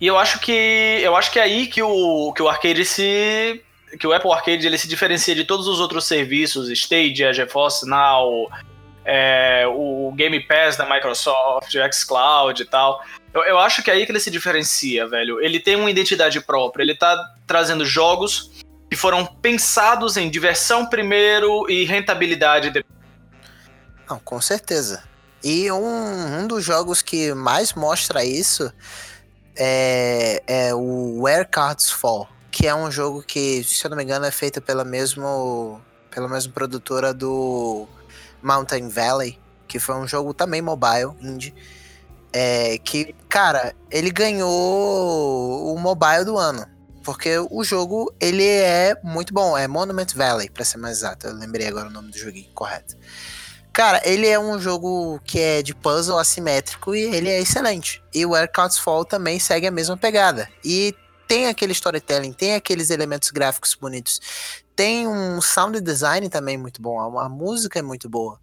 E 0.00 0.06
eu 0.06 0.16
acho 0.16 0.38
que 0.38 1.00
eu 1.02 1.16
acho 1.16 1.32
que 1.32 1.40
é 1.40 1.42
aí 1.42 1.66
que 1.66 1.82
o 1.82 2.32
que 2.32 2.40
o 2.40 2.48
arcade 2.48 2.84
se 2.84 3.60
que 3.98 4.06
o 4.06 4.12
Apple 4.12 4.30
Arcade 4.30 4.64
ele 4.64 4.78
se 4.78 4.86
diferencia 4.86 5.34
de 5.34 5.44
todos 5.44 5.66
os 5.66 5.80
outros 5.80 6.04
serviços, 6.04 6.70
Stadia, 6.70 7.32
GeForce 7.32 7.84
Now, 7.84 8.48
é, 9.04 9.64
o 9.66 10.12
Game 10.14 10.38
Pass 10.46 10.76
da 10.76 10.88
Microsoft, 10.88 11.74
o 11.74 11.92
xCloud 11.92 12.62
e 12.62 12.64
tal. 12.64 13.04
Eu, 13.34 13.42
eu 13.42 13.58
acho 13.58 13.82
que 13.82 13.90
é 13.90 13.94
aí 13.94 14.06
que 14.06 14.12
ele 14.12 14.20
se 14.20 14.30
diferencia, 14.30 15.08
velho. 15.08 15.40
Ele 15.40 15.58
tem 15.58 15.74
uma 15.74 15.90
identidade 15.90 16.40
própria, 16.40 16.84
ele 16.84 16.94
tá 16.94 17.34
trazendo 17.44 17.84
jogos 17.84 18.52
que 18.88 18.96
foram 18.96 19.26
pensados 19.26 20.16
em 20.16 20.30
diversão 20.30 20.86
primeiro 20.86 21.68
e 21.68 21.84
rentabilidade 21.84 22.70
depois. 22.70 22.96
Não, 24.08 24.20
com 24.20 24.40
certeza. 24.40 25.02
E 25.42 25.70
um, 25.70 26.40
um 26.40 26.46
dos 26.46 26.64
jogos 26.64 27.00
que 27.02 27.32
mais 27.34 27.72
mostra 27.74 28.24
isso 28.24 28.72
é, 29.56 30.42
é 30.46 30.74
o 30.74 31.22
Where 31.22 31.46
Cards 31.46 31.90
Fall, 31.90 32.28
que 32.50 32.66
é 32.66 32.74
um 32.74 32.90
jogo 32.90 33.22
que, 33.22 33.62
se 33.64 33.84
eu 33.84 33.90
não 33.90 33.96
me 33.96 34.04
engano, 34.04 34.24
é 34.24 34.30
feito 34.30 34.60
pela 34.60 34.84
mesmo 34.84 35.80
pela 36.10 36.28
mesma 36.28 36.52
produtora 36.52 37.12
do 37.14 37.86
Mountain 38.42 38.88
Valley, 38.88 39.38
que 39.68 39.78
foi 39.78 39.94
um 39.94 40.06
jogo 40.06 40.34
também 40.34 40.60
mobile, 40.60 41.12
indie. 41.20 41.54
É, 42.32 42.78
que, 42.78 43.14
cara, 43.28 43.74
ele 43.90 44.10
ganhou 44.10 45.74
o 45.74 45.78
mobile 45.78 46.24
do 46.24 46.36
ano. 46.36 46.66
Porque 47.04 47.38
o 47.38 47.64
jogo, 47.64 48.12
ele 48.20 48.44
é 48.44 48.94
muito 49.02 49.32
bom. 49.32 49.56
É 49.56 49.66
Monument 49.66 50.08
Valley, 50.14 50.50
pra 50.50 50.64
ser 50.64 50.76
mais 50.76 50.98
exato. 50.98 51.26
Eu 51.26 51.34
lembrei 51.34 51.66
agora 51.66 51.88
o 51.88 51.90
nome 51.90 52.10
do 52.10 52.18
joguinho, 52.18 52.50
correto. 52.52 52.96
Cara, 53.72 54.00
ele 54.04 54.26
é 54.26 54.38
um 54.38 54.58
jogo 54.60 55.20
que 55.24 55.38
é 55.38 55.62
de 55.62 55.74
puzzle 55.74 56.18
assimétrico 56.18 56.94
e 56.94 57.02
ele 57.14 57.28
é 57.28 57.40
excelente. 57.40 58.02
E 58.12 58.26
o 58.26 58.34
Air 58.34 58.50
Fall 58.82 59.04
também 59.04 59.38
segue 59.38 59.66
a 59.66 59.70
mesma 59.70 59.96
pegada. 59.96 60.48
E 60.64 60.94
tem 61.28 61.46
aquele 61.46 61.72
storytelling, 61.72 62.32
tem 62.32 62.54
aqueles 62.54 62.90
elementos 62.90 63.30
gráficos 63.30 63.74
bonitos. 63.74 64.20
Tem 64.74 65.06
um 65.06 65.40
sound 65.40 65.80
design 65.80 66.28
também 66.28 66.56
muito 66.56 66.80
bom. 66.80 67.18
A 67.18 67.28
música 67.28 67.78
é 67.78 67.82
muito 67.82 68.08
boa. 68.08 68.40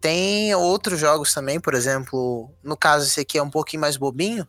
Tem 0.00 0.54
outros 0.54 0.98
jogos 0.98 1.32
também, 1.32 1.60
por 1.60 1.74
exemplo, 1.74 2.50
no 2.62 2.76
caso 2.76 3.06
esse 3.06 3.20
aqui 3.20 3.38
é 3.38 3.42
um 3.42 3.50
pouquinho 3.50 3.80
mais 3.80 3.96
bobinho, 3.96 4.46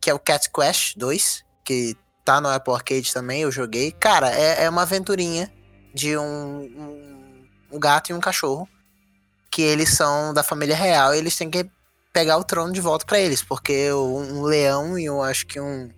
que 0.00 0.08
é 0.08 0.14
o 0.14 0.18
Cat 0.18 0.50
Quest 0.50 0.96
2, 0.96 1.44
que 1.62 1.94
tá 2.24 2.40
no 2.40 2.48
Apple 2.48 2.74
Arcade 2.74 3.12
também, 3.12 3.42
eu 3.42 3.52
joguei. 3.52 3.92
Cara, 3.92 4.30
é, 4.30 4.64
é 4.64 4.70
uma 4.70 4.82
aventurinha 4.82 5.52
de 5.94 6.16
um, 6.16 6.22
um, 6.22 7.48
um, 7.72 7.78
gato 7.78 8.10
e 8.10 8.14
um 8.14 8.20
cachorro, 8.20 8.68
que 9.50 9.62
eles 9.62 9.90
são 9.90 10.32
da 10.34 10.42
família 10.42 10.76
real 10.76 11.14
e 11.14 11.18
eles 11.18 11.36
têm 11.36 11.50
que 11.50 11.68
pegar 12.12 12.38
o 12.38 12.44
trono 12.44 12.72
de 12.72 12.80
volta 12.80 13.04
para 13.04 13.20
eles, 13.20 13.42
porque 13.42 13.92
um, 13.92 14.42
leão 14.42 14.98
e 14.98 15.04
eu 15.04 15.22
acho 15.22 15.46
que 15.46 15.60
um, 15.60 15.90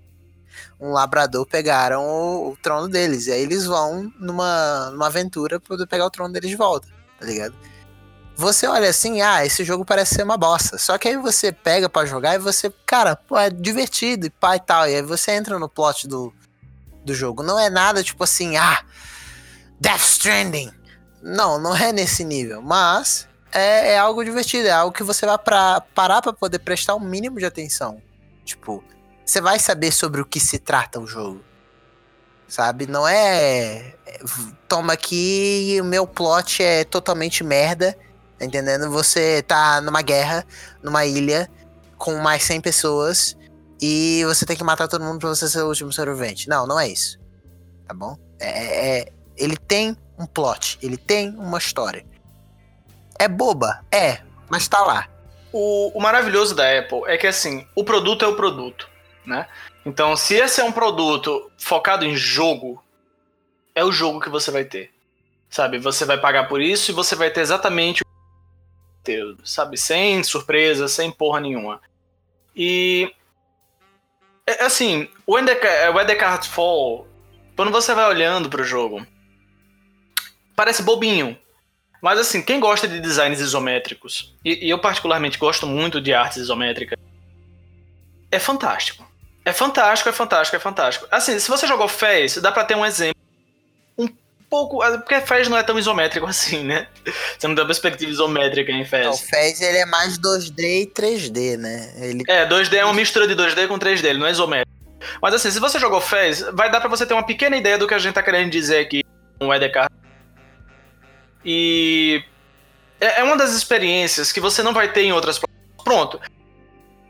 um 0.80 0.90
labrador 0.90 1.46
pegaram 1.46 2.04
o, 2.04 2.50
o, 2.50 2.56
trono 2.56 2.88
deles. 2.88 3.26
E 3.26 3.32
aí 3.32 3.42
eles 3.42 3.66
vão 3.66 4.12
numa, 4.18 4.90
numa 4.90 5.06
aventura 5.06 5.60
pra 5.60 5.68
poder 5.68 5.86
pegar 5.86 6.06
o 6.06 6.10
trono 6.10 6.32
deles 6.32 6.50
de 6.50 6.56
volta, 6.56 6.88
tá 7.18 7.26
ligado? 7.26 7.54
você 8.38 8.68
olha 8.68 8.88
assim, 8.88 9.20
ah, 9.20 9.44
esse 9.44 9.64
jogo 9.64 9.84
parece 9.84 10.14
ser 10.14 10.22
uma 10.22 10.36
bosta. 10.36 10.78
Só 10.78 10.96
que 10.96 11.08
aí 11.08 11.16
você 11.16 11.50
pega 11.50 11.88
para 11.88 12.06
jogar 12.06 12.36
e 12.36 12.38
você, 12.38 12.72
cara, 12.86 13.16
pô, 13.16 13.36
é 13.36 13.50
divertido 13.50 14.26
e 14.26 14.30
pá 14.30 14.54
e 14.54 14.60
tal. 14.60 14.88
E 14.88 14.94
aí 14.94 15.02
você 15.02 15.32
entra 15.32 15.58
no 15.58 15.68
plot 15.68 16.06
do, 16.06 16.32
do 17.04 17.12
jogo. 17.12 17.42
Não 17.42 17.58
é 17.58 17.68
nada 17.68 18.00
tipo 18.00 18.22
assim, 18.22 18.56
ah, 18.56 18.80
Death 19.80 20.02
Stranding. 20.02 20.70
Não, 21.20 21.58
não 21.58 21.76
é 21.76 21.92
nesse 21.92 22.22
nível. 22.22 22.62
Mas 22.62 23.27
é, 23.52 23.92
é 23.92 23.98
algo 23.98 24.24
divertido, 24.24 24.68
é 24.68 24.72
algo 24.72 24.92
que 24.92 25.02
você 25.02 25.26
vai 25.26 25.38
pra, 25.38 25.80
parar 25.94 26.22
para 26.22 26.32
poder 26.32 26.58
prestar 26.60 26.94
o 26.94 26.98
um 26.98 27.00
mínimo 27.00 27.38
de 27.38 27.44
atenção. 27.44 28.02
Tipo, 28.44 28.82
você 29.24 29.40
vai 29.40 29.58
saber 29.58 29.92
sobre 29.92 30.20
o 30.20 30.26
que 30.26 30.40
se 30.40 30.58
trata 30.58 31.00
o 31.00 31.06
jogo. 31.06 31.42
Sabe? 32.46 32.86
Não 32.86 33.06
é. 33.06 33.94
é 34.06 34.20
toma 34.66 34.94
aqui 34.94 35.74
e 35.74 35.80
o 35.80 35.84
meu 35.84 36.06
plot 36.06 36.62
é 36.62 36.84
totalmente 36.84 37.44
merda 37.44 37.96
Tá 38.38 38.44
entendendo? 38.44 38.88
Você 38.90 39.42
tá 39.42 39.80
numa 39.80 40.00
guerra, 40.00 40.46
numa 40.80 41.04
ilha, 41.04 41.50
com 41.96 42.16
mais 42.18 42.44
100 42.44 42.60
pessoas, 42.60 43.36
e 43.80 44.22
você 44.24 44.46
tem 44.46 44.56
que 44.56 44.62
matar 44.62 44.86
todo 44.86 45.04
mundo 45.04 45.18
pra 45.18 45.28
você 45.30 45.48
ser 45.48 45.62
o 45.62 45.68
último 45.68 45.92
sobrevivente. 45.92 46.48
Não, 46.48 46.64
não 46.66 46.78
é 46.78 46.88
isso. 46.88 47.18
Tá 47.86 47.92
bom? 47.92 48.16
É, 48.38 48.48
é, 48.48 48.98
é, 49.00 49.12
ele 49.36 49.56
tem 49.56 49.96
um 50.16 50.24
plot, 50.24 50.78
ele 50.80 50.96
tem 50.96 51.30
uma 51.30 51.58
história. 51.58 52.06
É 53.18 53.26
boba? 53.26 53.84
É, 53.90 54.20
mas 54.48 54.68
tá 54.68 54.80
lá. 54.80 55.08
O, 55.52 55.98
o 55.98 56.00
maravilhoso 56.00 56.54
da 56.54 56.78
Apple 56.78 57.02
é 57.06 57.16
que, 57.16 57.26
assim, 57.26 57.66
o 57.74 57.82
produto 57.82 58.24
é 58.24 58.28
o 58.28 58.36
produto, 58.36 58.88
né? 59.24 59.46
Então, 59.84 60.16
se 60.16 60.34
esse 60.34 60.60
é 60.60 60.64
um 60.64 60.72
produto 60.72 61.50
focado 61.56 62.04
em 62.04 62.14
jogo, 62.16 62.82
é 63.74 63.84
o 63.84 63.92
jogo 63.92 64.20
que 64.20 64.28
você 64.28 64.50
vai 64.50 64.64
ter. 64.64 64.92
Sabe? 65.48 65.78
Você 65.78 66.04
vai 66.04 66.18
pagar 66.18 66.46
por 66.46 66.60
isso 66.60 66.90
e 66.90 66.94
você 66.94 67.14
vai 67.14 67.30
ter 67.30 67.40
exatamente 67.40 68.04
ter, 69.02 69.24
sabe? 69.42 69.78
Sem 69.78 70.22
surpresa, 70.22 70.86
sem 70.86 71.10
porra 71.10 71.40
nenhuma. 71.40 71.80
E. 72.54 73.10
É, 74.46 74.64
assim, 74.64 75.08
o 75.26 75.34
When 75.34 75.46
the, 75.46 76.14
Cards 76.14 76.48
Fall, 76.48 77.06
quando 77.56 77.72
você 77.72 77.94
vai 77.94 78.06
olhando 78.06 78.50
pro 78.50 78.64
jogo, 78.64 79.06
parece 80.54 80.82
bobinho. 80.82 81.38
Mas 82.00 82.18
assim, 82.18 82.40
quem 82.42 82.60
gosta 82.60 82.86
de 82.86 83.00
designs 83.00 83.40
isométricos, 83.40 84.36
e, 84.44 84.66
e 84.66 84.70
eu 84.70 84.78
particularmente 84.78 85.38
gosto 85.38 85.66
muito 85.66 86.00
de 86.00 86.14
artes 86.14 86.38
isométricas, 86.38 86.98
é 88.30 88.38
fantástico. 88.38 89.06
É 89.44 89.52
fantástico, 89.52 90.08
é 90.08 90.12
fantástico, 90.12 90.56
é 90.56 90.60
fantástico. 90.60 91.06
Assim, 91.10 91.38
se 91.38 91.48
você 91.48 91.66
jogou 91.66 91.88
Fez, 91.88 92.36
dá 92.36 92.52
pra 92.52 92.64
ter 92.64 92.76
um 92.76 92.84
exemplo 92.84 93.18
pouco. 94.48 94.82
Ah, 94.82 94.98
porque 94.98 95.20
Fez 95.20 95.48
não 95.48 95.56
é 95.56 95.62
tão 95.62 95.78
isométrico 95.78 96.26
assim, 96.28 96.64
né? 96.64 96.86
Você 97.04 97.46
não 97.46 97.54
tem 97.54 97.62
uma 97.62 97.66
perspectiva 97.66 98.10
isométrica 98.10 98.72
em 98.72 98.84
Fez. 98.84 99.06
O 99.06 99.18
Fez 99.18 99.60
ele 99.60 99.78
é 99.78 99.86
mais 99.86 100.18
2D 100.18 100.58
e 100.58 100.86
3D, 100.86 101.56
né? 101.56 101.92
Ele... 101.96 102.22
É, 102.28 102.46
2D 102.46 102.74
é 102.74 102.84
uma 102.84 102.94
mistura 102.94 103.26
de 103.26 103.34
2D 103.34 103.68
com 103.68 103.78
3D, 103.78 104.04
ele 104.04 104.18
não 104.18 104.26
é 104.26 104.30
isométrico. 104.30 104.76
Mas 105.22 105.34
assim, 105.34 105.50
se 105.50 105.60
você 105.60 105.78
jogou 105.78 106.00
Fez, 106.00 106.40
vai 106.52 106.70
dar 106.70 106.80
para 106.80 106.88
você 106.88 107.06
ter 107.06 107.14
uma 107.14 107.24
pequena 107.24 107.56
ideia 107.56 107.78
do 107.78 107.86
que 107.86 107.94
a 107.94 107.98
gente 107.98 108.14
tá 108.14 108.22
querendo 108.22 108.50
dizer 108.50 108.78
aqui 108.78 109.04
com 109.38 109.48
o 109.48 109.54
EDK. 109.54 109.88
E 111.44 112.22
é, 113.00 113.20
é 113.20 113.24
uma 113.24 113.36
das 113.36 113.52
experiências 113.52 114.32
que 114.32 114.40
você 114.40 114.62
não 114.62 114.72
vai 114.72 114.92
ter 114.92 115.02
em 115.02 115.12
outras 115.12 115.40
Pronto. 115.84 116.20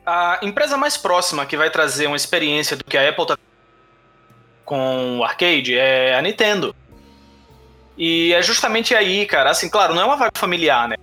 A 0.07 0.39
empresa 0.43 0.77
mais 0.77 0.97
próxima 0.97 1.45
que 1.45 1.57
vai 1.57 1.69
trazer 1.69 2.07
uma 2.07 2.17
experiência 2.17 2.77
do 2.77 2.85
que 2.85 2.97
a 2.97 3.09
Apple 3.09 3.27
tá 3.27 3.37
com 4.65 5.19
o 5.19 5.25
arcade 5.25 5.77
é 5.77 6.15
a 6.15 6.23
Nintendo. 6.23 6.75
E 7.97 8.33
é 8.33 8.41
justamente 8.41 8.95
aí, 8.95 9.27
cara, 9.27 9.51
assim, 9.51 9.69
claro, 9.69 9.95
não 9.95 10.03
é 10.03 10.05
uma 10.05 10.17
vibe 10.17 10.39
familiar, 10.39 10.89
né? 10.89 10.97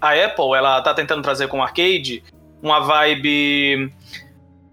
A 0.00 0.12
Apple, 0.12 0.54
ela 0.54 0.82
tá 0.82 0.92
tentando 0.92 1.22
trazer 1.22 1.48
com 1.48 1.58
o 1.58 1.62
arcade 1.62 2.22
uma 2.62 2.80
vibe 2.80 3.90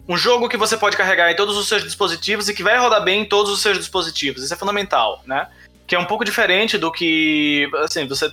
um 0.10 0.18
jogo 0.18 0.50
que 0.50 0.58
você 0.58 0.78
pode 0.78 0.98
carregar 0.98 1.32
em 1.32 1.36
todos 1.36 1.58
os 1.58 1.68
seus 1.68 1.84
dispositivos 1.84 2.48
e 2.50 2.54
que 2.54 2.64
vai 2.64 2.78
rodar 2.78 3.04
bem 3.04 3.22
em 3.22 3.26
todos 3.26 3.52
os 3.52 3.62
seus 3.62 3.78
dispositivos. 3.78 4.44
Isso 4.44 4.54
é 4.54 4.58
fundamental, 4.58 5.22
né? 5.26 5.48
Que 5.88 5.96
é 5.96 6.00
um 6.00 6.06
pouco 6.06 6.26
diferente 6.26 6.78
do 6.78 6.92
que, 6.92 7.70
assim, 7.84 8.06
você 8.08 8.32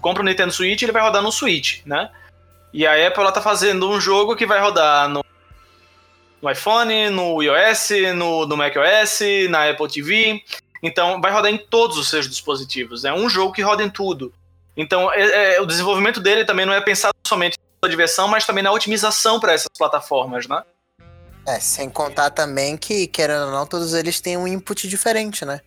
compra 0.00 0.22
o 0.22 0.26
Nintendo 0.26 0.52
Switch 0.52 0.82
ele 0.82 0.92
vai 0.92 1.02
rodar 1.02 1.22
no 1.22 1.32
Switch, 1.32 1.80
né? 1.86 2.10
E 2.72 2.86
a 2.86 3.06
Apple 3.06 3.22
ela 3.22 3.32
tá 3.32 3.40
fazendo 3.40 3.88
um 3.88 4.00
jogo 4.00 4.36
que 4.36 4.44
vai 4.44 4.60
rodar 4.60 5.08
no, 5.08 5.24
no 6.42 6.50
iPhone, 6.50 7.10
no 7.10 7.42
iOS, 7.42 7.90
no, 8.14 8.46
no 8.46 8.56
macOS, 8.56 9.20
na 9.48 9.70
Apple 9.70 9.88
TV. 9.88 10.42
Então, 10.82 11.20
vai 11.20 11.32
rodar 11.32 11.50
em 11.50 11.58
todos 11.58 11.96
os 11.96 12.08
seus 12.08 12.28
dispositivos. 12.28 13.04
É 13.04 13.12
um 13.12 13.28
jogo 13.28 13.52
que 13.52 13.62
roda 13.62 13.82
em 13.82 13.90
tudo. 13.90 14.32
Então, 14.76 15.12
é, 15.12 15.56
é, 15.56 15.60
o 15.60 15.66
desenvolvimento 15.66 16.20
dele 16.20 16.44
também 16.44 16.64
não 16.64 16.72
é 16.72 16.80
pensado 16.80 17.14
somente 17.26 17.58
na 17.82 17.88
diversão, 17.88 18.28
mas 18.28 18.46
também 18.46 18.62
na 18.62 18.70
otimização 18.70 19.40
para 19.40 19.52
essas 19.52 19.70
plataformas, 19.76 20.46
né? 20.46 20.62
É, 21.46 21.58
sem 21.58 21.88
contar 21.88 22.30
também 22.30 22.76
que, 22.76 23.06
querendo 23.06 23.46
ou 23.46 23.50
não, 23.50 23.66
todos 23.66 23.94
eles 23.94 24.20
têm 24.20 24.36
um 24.36 24.46
input 24.46 24.86
diferente, 24.86 25.44
né? 25.44 25.60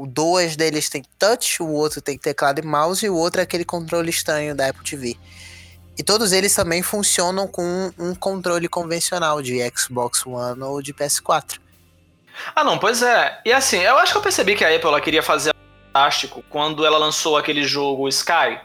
O 0.00 0.06
dois 0.06 0.56
deles 0.56 0.88
tem 0.88 1.02
touch, 1.18 1.62
o 1.62 1.68
outro 1.68 2.00
tem 2.00 2.16
teclado 2.16 2.58
e 2.58 2.64
mouse, 2.64 3.04
e 3.04 3.10
o 3.10 3.14
outro 3.14 3.42
é 3.42 3.44
aquele 3.44 3.66
controle 3.66 4.08
estranho 4.08 4.54
da 4.54 4.66
Apple 4.66 4.82
TV. 4.82 5.14
E 5.98 6.02
todos 6.02 6.32
eles 6.32 6.54
também 6.54 6.82
funcionam 6.82 7.46
com 7.46 7.92
um 7.98 8.14
controle 8.14 8.66
convencional 8.66 9.42
de 9.42 9.58
Xbox 9.76 10.24
One 10.24 10.62
ou 10.62 10.80
de 10.80 10.94
PS4. 10.94 11.58
Ah, 12.56 12.64
não, 12.64 12.78
pois 12.78 13.02
é. 13.02 13.42
E 13.44 13.52
assim, 13.52 13.76
eu 13.80 13.98
acho 13.98 14.12
que 14.12 14.16
eu 14.16 14.22
percebi 14.22 14.56
que 14.56 14.64
a 14.64 14.74
Apple 14.74 14.88
ela 14.88 15.02
queria 15.02 15.22
fazer 15.22 15.52
fantástico 15.92 16.42
quando 16.48 16.86
ela 16.86 16.96
lançou 16.96 17.36
aquele 17.36 17.64
jogo 17.64 18.08
Sky 18.08 18.58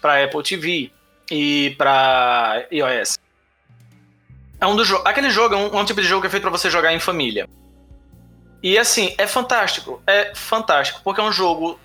para 0.00 0.24
Apple 0.24 0.42
TV 0.42 0.90
e 1.30 1.76
para 1.78 2.66
iOS. 2.72 3.16
É 4.60 4.66
um 4.66 4.74
dos 4.74 4.90
aquele 5.04 5.30
jogo 5.30 5.54
é 5.54 5.58
um, 5.58 5.78
um, 5.78 5.84
tipo 5.84 6.00
de 6.02 6.08
jogo 6.08 6.22
que 6.22 6.26
é 6.26 6.30
feito 6.30 6.42
para 6.42 6.50
você 6.50 6.68
jogar 6.68 6.92
em 6.92 6.98
família. 6.98 7.48
E 8.62 8.78
assim, 8.78 9.14
é 9.18 9.26
fantástico, 9.26 10.02
é 10.06 10.32
fantástico, 10.34 11.00
porque 11.02 11.20
é 11.20 11.24
um 11.24 11.32
jogo 11.32 11.78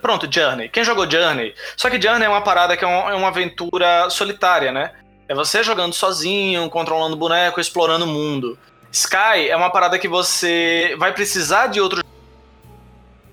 pronto, 0.00 0.28
Journey. 0.30 0.68
Quem 0.68 0.84
jogou 0.84 1.10
Journey? 1.10 1.54
Só 1.76 1.88
que 1.88 2.00
Journey 2.00 2.26
é 2.26 2.28
uma 2.28 2.42
parada 2.42 2.76
que 2.76 2.84
é, 2.84 2.88
um, 2.88 3.10
é 3.10 3.14
uma 3.14 3.28
aventura 3.28 4.08
solitária, 4.10 4.72
né? 4.72 4.92
É 5.28 5.34
você 5.34 5.62
jogando 5.62 5.94
sozinho, 5.94 6.68
controlando 6.68 7.16
boneco, 7.16 7.60
explorando 7.60 8.04
o 8.04 8.08
mundo. 8.08 8.58
Sky 8.90 9.48
é 9.48 9.56
uma 9.56 9.70
parada 9.70 9.98
que 9.98 10.08
você 10.08 10.94
vai 10.98 11.12
precisar 11.12 11.68
de 11.68 11.80
outros. 11.80 12.02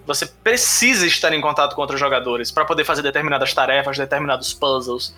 Você 0.06 0.26
precisa 0.26 1.06
estar 1.06 1.34
em 1.34 1.42
contato 1.42 1.76
com 1.76 1.82
outros 1.82 2.00
jogadores 2.00 2.52
para 2.52 2.66
poder 2.66 2.84
fazer 2.84 3.02
determinadas 3.02 3.54
tarefas, 3.54 3.98
determinados 3.98 4.54
puzzles. 4.54 5.14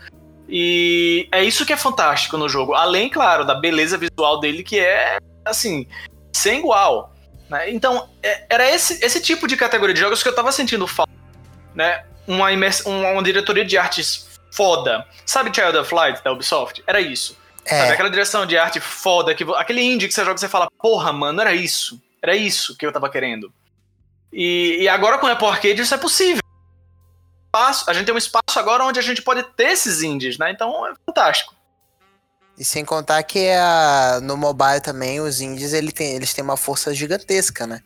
E 0.49 1.29
é 1.31 1.43
isso 1.43 1.65
que 1.65 1.71
é 1.71 1.77
fantástico 1.77 2.37
no 2.37 2.49
jogo. 2.49 2.73
Além, 2.73 3.09
claro, 3.09 3.45
da 3.45 3.55
beleza 3.55 3.97
visual 3.97 4.39
dele, 4.39 4.63
que 4.63 4.79
é, 4.79 5.17
assim, 5.45 5.87
sem 6.33 6.59
igual. 6.59 7.13
Né? 7.51 7.69
Então, 7.69 8.09
é, 8.23 8.45
era 8.49 8.69
esse, 8.69 9.03
esse 9.05 9.21
tipo 9.21 9.45
de 9.45 9.57
categoria 9.57 9.93
de 9.93 9.99
jogos 9.99 10.23
que 10.23 10.29
eu 10.29 10.33
tava 10.33 10.53
sentindo 10.53 10.87
falta. 10.87 11.11
Né? 11.75 12.05
Uma, 12.25 12.47
uma, 12.85 13.09
uma 13.11 13.23
diretoria 13.23 13.65
de 13.65 13.77
artes 13.77 14.29
foda. 14.53 15.05
Sabe 15.25 15.53
Child 15.53 15.77
of 15.77 15.93
Light 15.93 16.23
da 16.23 16.31
Ubisoft? 16.31 16.81
Era 16.87 17.01
isso. 17.01 17.37
É. 17.65 17.77
Sabe, 17.77 17.91
aquela 17.91 18.09
direção 18.09 18.45
de 18.45 18.57
arte 18.57 18.79
foda, 18.79 19.35
que, 19.35 19.43
aquele 19.55 19.81
indie 19.81 20.07
que 20.07 20.13
você 20.13 20.23
joga 20.23 20.37
e 20.37 20.39
você 20.39 20.47
fala, 20.47 20.69
porra, 20.81 21.11
mano, 21.11 21.41
era 21.41 21.53
isso. 21.53 22.01
Era 22.21 22.35
isso 22.35 22.75
que 22.77 22.85
eu 22.85 22.91
tava 22.91 23.09
querendo. 23.09 23.53
E, 24.31 24.77
e 24.79 24.87
agora 24.87 25.17
com 25.17 25.27
o 25.27 25.29
Apple 25.29 25.47
Arcade 25.47 25.81
isso 25.81 25.93
é 25.93 25.97
possível. 25.97 26.41
A 27.53 27.93
gente 27.93 28.05
tem 28.05 28.15
um 28.15 28.17
espaço 28.17 28.57
agora 28.57 28.85
onde 28.85 28.97
a 28.97 29.03
gente 29.03 29.21
pode 29.21 29.43
ter 29.43 29.71
esses 29.71 30.01
indies, 30.01 30.37
né? 30.37 30.51
Então 30.51 30.87
é 30.87 30.93
fantástico. 31.05 31.53
E 32.57 32.65
sem 32.65 32.85
contar 32.85 33.23
que 33.23 33.49
a, 33.49 34.19
no 34.21 34.37
mobile 34.37 34.81
também 34.81 35.19
os 35.19 35.41
indies 35.41 35.73
ele 35.73 35.91
tem, 35.91 36.15
eles 36.15 36.33
têm 36.33 36.43
uma 36.43 36.57
força 36.57 36.93
gigantesca, 36.93 37.65
né? 37.65 37.81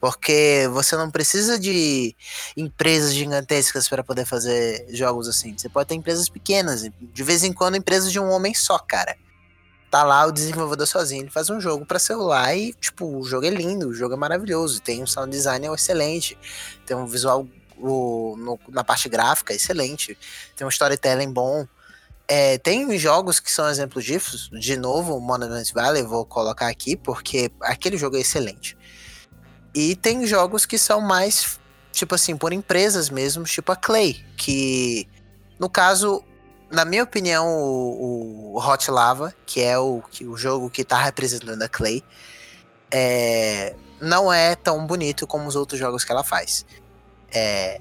Porque 0.00 0.68
você 0.72 0.96
não 0.96 1.10
precisa 1.10 1.58
de 1.58 2.14
empresas 2.56 3.14
gigantescas 3.14 3.88
para 3.88 4.02
poder 4.02 4.26
fazer 4.26 4.84
jogos 4.90 5.28
assim. 5.28 5.56
Você 5.56 5.68
pode 5.68 5.88
ter 5.88 5.94
empresas 5.94 6.28
pequenas, 6.28 6.82
de 6.82 7.22
vez 7.22 7.44
em 7.44 7.52
quando 7.52 7.76
empresas 7.76 8.10
de 8.10 8.18
um 8.18 8.28
homem 8.28 8.52
só, 8.52 8.78
cara. 8.78 9.16
Tá 9.88 10.02
lá 10.02 10.26
o 10.26 10.32
desenvolvedor 10.32 10.86
sozinho, 10.86 11.22
ele 11.22 11.30
faz 11.30 11.50
um 11.50 11.60
jogo 11.60 11.86
para 11.86 11.98
celular 11.98 12.56
e, 12.56 12.72
tipo, 12.72 13.04
o 13.06 13.22
jogo 13.24 13.46
é 13.46 13.50
lindo, 13.50 13.88
o 13.88 13.94
jogo 13.94 14.14
é 14.14 14.16
maravilhoso, 14.16 14.80
tem 14.80 15.02
um 15.02 15.06
sound 15.06 15.30
design 15.30 15.66
excelente, 15.68 16.36
tem 16.86 16.96
um 16.96 17.06
visual 17.06 17.46
o, 17.82 18.36
no, 18.38 18.58
na 18.70 18.84
parte 18.84 19.08
gráfica 19.08 19.52
excelente, 19.52 20.16
tem 20.56 20.66
um 20.66 20.70
storytelling 20.70 21.32
bom. 21.32 21.66
É, 22.34 22.56
tem 22.56 22.98
jogos 22.98 23.38
que 23.38 23.52
são 23.52 23.68
exemplos 23.68 24.06
disso, 24.06 24.58
de 24.58 24.74
novo, 24.74 25.20
Monument 25.20 25.70
Valley, 25.74 26.02
vou 26.02 26.24
colocar 26.24 26.68
aqui, 26.68 26.96
porque 26.96 27.52
aquele 27.60 27.98
jogo 27.98 28.16
é 28.16 28.20
excelente. 28.20 28.74
E 29.74 29.94
tem 29.96 30.24
jogos 30.24 30.64
que 30.64 30.78
são 30.78 30.98
mais, 30.98 31.60
tipo 31.92 32.14
assim, 32.14 32.34
por 32.34 32.54
empresas 32.54 33.10
mesmo, 33.10 33.44
tipo 33.44 33.70
a 33.70 33.76
Clay, 33.76 34.24
que 34.34 35.06
no 35.60 35.68
caso, 35.68 36.24
na 36.70 36.86
minha 36.86 37.02
opinião, 37.02 37.46
o, 37.46 38.54
o 38.54 38.66
Hot 38.66 38.90
Lava, 38.90 39.34
que 39.44 39.60
é 39.60 39.76
o, 39.78 40.02
que, 40.10 40.26
o 40.26 40.34
jogo 40.34 40.70
que 40.70 40.84
tá 40.84 41.02
representando 41.02 41.60
a 41.60 41.68
Clay, 41.68 42.02
é, 42.90 43.76
não 44.00 44.32
é 44.32 44.56
tão 44.56 44.86
bonito 44.86 45.26
como 45.26 45.46
os 45.46 45.54
outros 45.54 45.78
jogos 45.78 46.02
que 46.02 46.10
ela 46.10 46.24
faz. 46.24 46.64
É, 47.30 47.78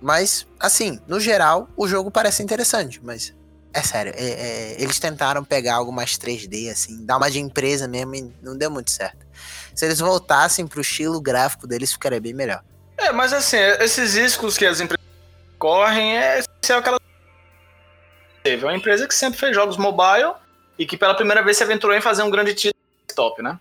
mas, 0.00 0.46
assim, 0.58 0.98
no 1.06 1.20
geral, 1.20 1.68
o 1.76 1.86
jogo 1.86 2.10
parece 2.10 2.42
interessante, 2.42 2.98
mas 3.04 3.34
é 3.74 3.82
sério, 3.82 4.12
é, 4.16 4.24
é, 4.24 4.82
eles 4.82 4.98
tentaram 4.98 5.42
pegar 5.42 5.76
algo 5.76 5.92
mais 5.92 6.18
3D, 6.18 6.70
assim, 6.70 7.04
dar 7.04 7.16
uma 7.16 7.30
de 7.30 7.38
empresa 7.38 7.88
mesmo 7.88 8.14
e 8.14 8.32
não 8.42 8.56
deu 8.56 8.70
muito 8.70 8.90
certo. 8.90 9.26
Se 9.74 9.86
eles 9.86 9.98
voltassem 9.98 10.66
pro 10.66 10.80
estilo 10.80 11.20
gráfico 11.20 11.66
deles, 11.66 11.92
ficaria 11.92 12.20
bem 12.20 12.34
melhor. 12.34 12.62
É, 12.98 13.10
mas 13.10 13.32
assim, 13.32 13.56
esses 13.56 14.14
riscos 14.14 14.58
que 14.58 14.66
as 14.66 14.80
empresas 14.80 15.04
correm 15.58 16.18
é 16.18 16.40
essencial 16.40 16.80
aquela. 16.80 17.00
Teve 18.42 18.64
uma 18.64 18.76
empresa 18.76 19.08
que 19.08 19.14
sempre 19.14 19.38
fez 19.38 19.54
jogos 19.54 19.76
mobile 19.76 20.34
e 20.78 20.84
que 20.84 20.96
pela 20.96 21.14
primeira 21.14 21.42
vez 21.42 21.56
se 21.56 21.62
aventurou 21.62 21.96
em 21.96 22.00
fazer 22.00 22.22
um 22.22 22.30
grande 22.30 22.54
título 22.54 22.82
desktop, 23.06 23.42
né? 23.42 23.58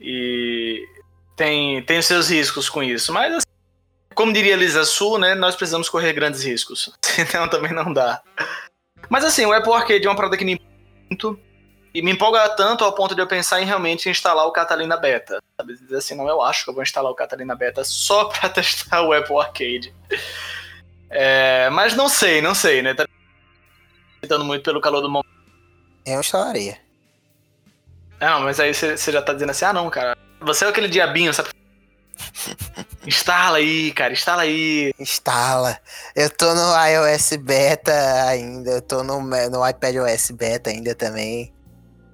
E 0.00 0.84
tem, 1.36 1.82
tem 1.84 1.98
os 1.98 2.06
seus 2.06 2.28
riscos 2.28 2.68
com 2.68 2.82
isso, 2.82 3.12
mas 3.12 3.34
assim, 3.34 3.46
como 4.14 4.32
diria 4.32 4.56
Lisa 4.56 4.84
Sul, 4.84 5.18
né? 5.18 5.34
Nós 5.34 5.54
precisamos 5.54 5.88
correr 5.88 6.12
grandes 6.12 6.42
riscos. 6.42 6.92
Senão 7.02 7.48
também 7.48 7.72
não 7.72 7.92
dá. 7.92 8.22
Mas 9.08 9.24
assim, 9.24 9.44
o 9.44 9.52
Apple 9.52 9.72
Arcade 9.72 10.06
é 10.06 10.08
uma 10.08 10.16
parada 10.16 10.36
que 10.36 10.44
me 10.44 10.60
muito. 11.10 11.38
E 11.94 12.02
me 12.02 12.10
empolga 12.10 12.48
tanto 12.50 12.82
ao 12.82 12.92
ponto 12.92 13.14
de 13.14 13.22
eu 13.22 13.26
pensar 13.26 13.62
em 13.62 13.64
realmente 13.64 14.08
instalar 14.08 14.46
o 14.46 14.52
Catalina 14.52 14.96
Beta. 14.96 15.40
Sabe? 15.56 15.74
Dizer 15.74 15.96
assim, 15.96 16.16
não, 16.16 16.28
eu 16.28 16.42
acho 16.42 16.64
que 16.64 16.70
eu 16.70 16.74
vou 16.74 16.82
instalar 16.82 17.10
o 17.10 17.14
Catalina 17.14 17.54
Beta 17.54 17.84
só 17.84 18.24
para 18.30 18.48
testar 18.48 19.02
o 19.02 19.12
Apple 19.12 19.38
Arcade. 19.38 19.94
É, 21.08 21.70
mas 21.70 21.94
não 21.94 22.08
sei, 22.08 22.42
não 22.42 22.54
sei, 22.54 22.82
né? 22.82 22.94
Tá 22.94 23.06
tentando 24.20 24.44
muito 24.44 24.64
pelo 24.64 24.80
calor 24.80 25.00
do 25.00 25.08
momento. 25.08 25.28
Eu 26.04 26.18
instalaria. 26.18 26.78
Não, 28.20 28.40
mas 28.40 28.58
aí 28.58 28.74
você 28.74 29.12
já 29.12 29.22
tá 29.22 29.32
dizendo 29.32 29.50
assim, 29.50 29.64
ah 29.64 29.72
não, 29.72 29.88
cara. 29.88 30.16
Você 30.40 30.64
é 30.64 30.68
aquele 30.68 30.88
diabinho, 30.88 31.32
sabe? 31.32 31.50
Instala 33.06 33.58
aí, 33.58 33.92
cara, 33.92 34.12
instala 34.12 34.42
aí. 34.42 34.92
Instala. 34.98 35.78
Eu 36.14 36.30
tô 36.30 36.54
no 36.54 36.72
iOS 36.86 37.36
beta 37.36 37.92
ainda, 38.26 38.70
eu 38.70 38.82
tô 38.82 39.02
no, 39.02 39.20
no 39.20 39.68
iPad 39.68 39.96
OS 39.96 40.30
beta 40.30 40.70
ainda 40.70 40.94
também. 40.94 41.52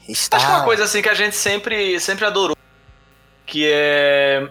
Instala. 0.09 0.43
Acho 0.43 0.53
que 0.53 0.59
uma 0.59 0.65
coisa 0.65 0.85
assim 0.85 1.01
que 1.01 1.09
a 1.09 1.15
gente 1.15 1.37
sempre, 1.37 2.01
sempre 2.01 2.25
adorou, 2.25 2.57
que 3.47 3.71
é 3.71 4.51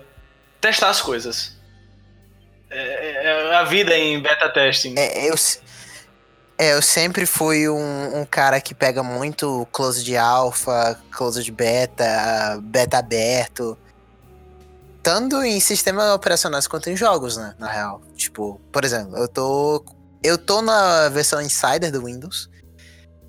testar 0.61 0.89
as 0.89 1.01
coisas. 1.01 1.57
É, 2.69 3.25
é 3.25 3.55
a 3.55 3.63
vida 3.63 3.97
em 3.97 4.21
beta 4.21 4.47
testing. 4.49 4.93
É, 4.97 5.29
eu, 5.29 5.35
é, 6.57 6.73
eu 6.73 6.81
sempre 6.81 7.25
fui 7.25 7.67
um, 7.67 8.21
um, 8.21 8.25
cara 8.25 8.61
que 8.61 8.73
pega 8.73 9.03
muito 9.03 9.67
close 9.71 10.03
de 10.03 10.15
alpha, 10.15 10.97
close 11.11 11.43
de 11.43 11.51
beta, 11.51 12.59
beta 12.61 12.99
aberto 12.99 13.77
tanto 15.01 15.41
em 15.43 15.59
sistemas 15.59 16.11
operacionais 16.13 16.67
quanto 16.67 16.89
em 16.89 16.97
jogos, 16.97 17.37
né? 17.37 17.55
Na 17.57 17.67
real. 17.67 18.01
Tipo, 18.15 18.59
por 18.71 18.83
exemplo, 18.83 19.17
eu 19.17 19.27
tô. 19.27 19.83
Eu 20.21 20.37
tô 20.37 20.61
na 20.61 21.07
versão 21.09 21.41
Insider 21.41 21.91
do 21.91 22.03
Windows. 22.03 22.49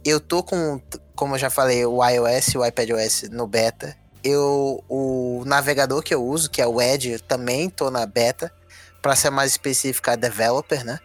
Eu 0.04 0.18
tô 0.18 0.42
com, 0.42 0.80
como 1.14 1.34
eu 1.34 1.38
já 1.38 1.50
falei, 1.50 1.84
o 1.84 2.04
iOS 2.04 2.48
e 2.48 2.58
o 2.58 2.66
iPadOS 2.66 3.28
no 3.30 3.46
beta. 3.46 3.96
Eu, 4.24 4.82
o 4.88 5.42
navegador 5.46 6.02
que 6.02 6.14
eu 6.14 6.24
uso, 6.24 6.50
que 6.50 6.60
é 6.60 6.66
o 6.66 6.80
Edge, 6.80 7.18
também 7.20 7.70
tô 7.70 7.90
na 7.90 8.04
beta. 8.06 8.52
Pra 9.00 9.16
ser 9.16 9.30
mais 9.30 9.52
específica, 9.52 10.16
developer, 10.16 10.84
né? 10.84 10.98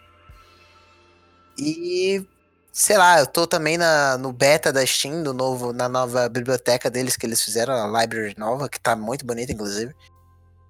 E 1.56 2.26
sei 2.72 2.98
lá, 2.98 3.20
eu 3.20 3.26
tô 3.26 3.46
também 3.46 3.78
na, 3.78 4.18
no 4.18 4.32
beta 4.32 4.70
da 4.70 4.84
Steam, 4.84 5.22
do 5.22 5.32
novo, 5.32 5.72
na 5.72 5.88
nova 5.88 6.28
biblioteca 6.28 6.90
deles 6.90 7.16
que 7.16 7.24
eles 7.24 7.40
fizeram, 7.40 7.72
a 7.72 8.02
library 8.02 8.34
nova, 8.36 8.68
que 8.68 8.78
tá 8.78 8.94
muito 8.94 9.24
bonita, 9.24 9.52
inclusive 9.52 9.94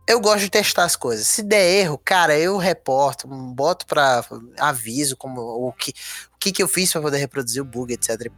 eu 0.06 0.20
gosto 0.20 0.40
de 0.40 0.50
testar 0.50 0.84
as 0.84 0.94
coisas. 0.94 1.26
Se 1.26 1.42
der 1.42 1.80
erro, 1.80 1.98
cara, 1.98 2.38
eu 2.38 2.56
reporto, 2.56 3.26
boto 3.26 3.86
para 3.86 4.24
aviso 4.58 5.16
como 5.16 5.40
o 5.40 5.72
que, 5.72 5.90
o 6.34 6.38
que, 6.38 6.52
que 6.52 6.62
eu 6.62 6.68
fiz 6.68 6.92
para 6.92 7.02
poder 7.02 7.18
reproduzir 7.18 7.60
o 7.60 7.64
bug, 7.64 7.92
etc. 7.92 8.10
E. 8.20 8.30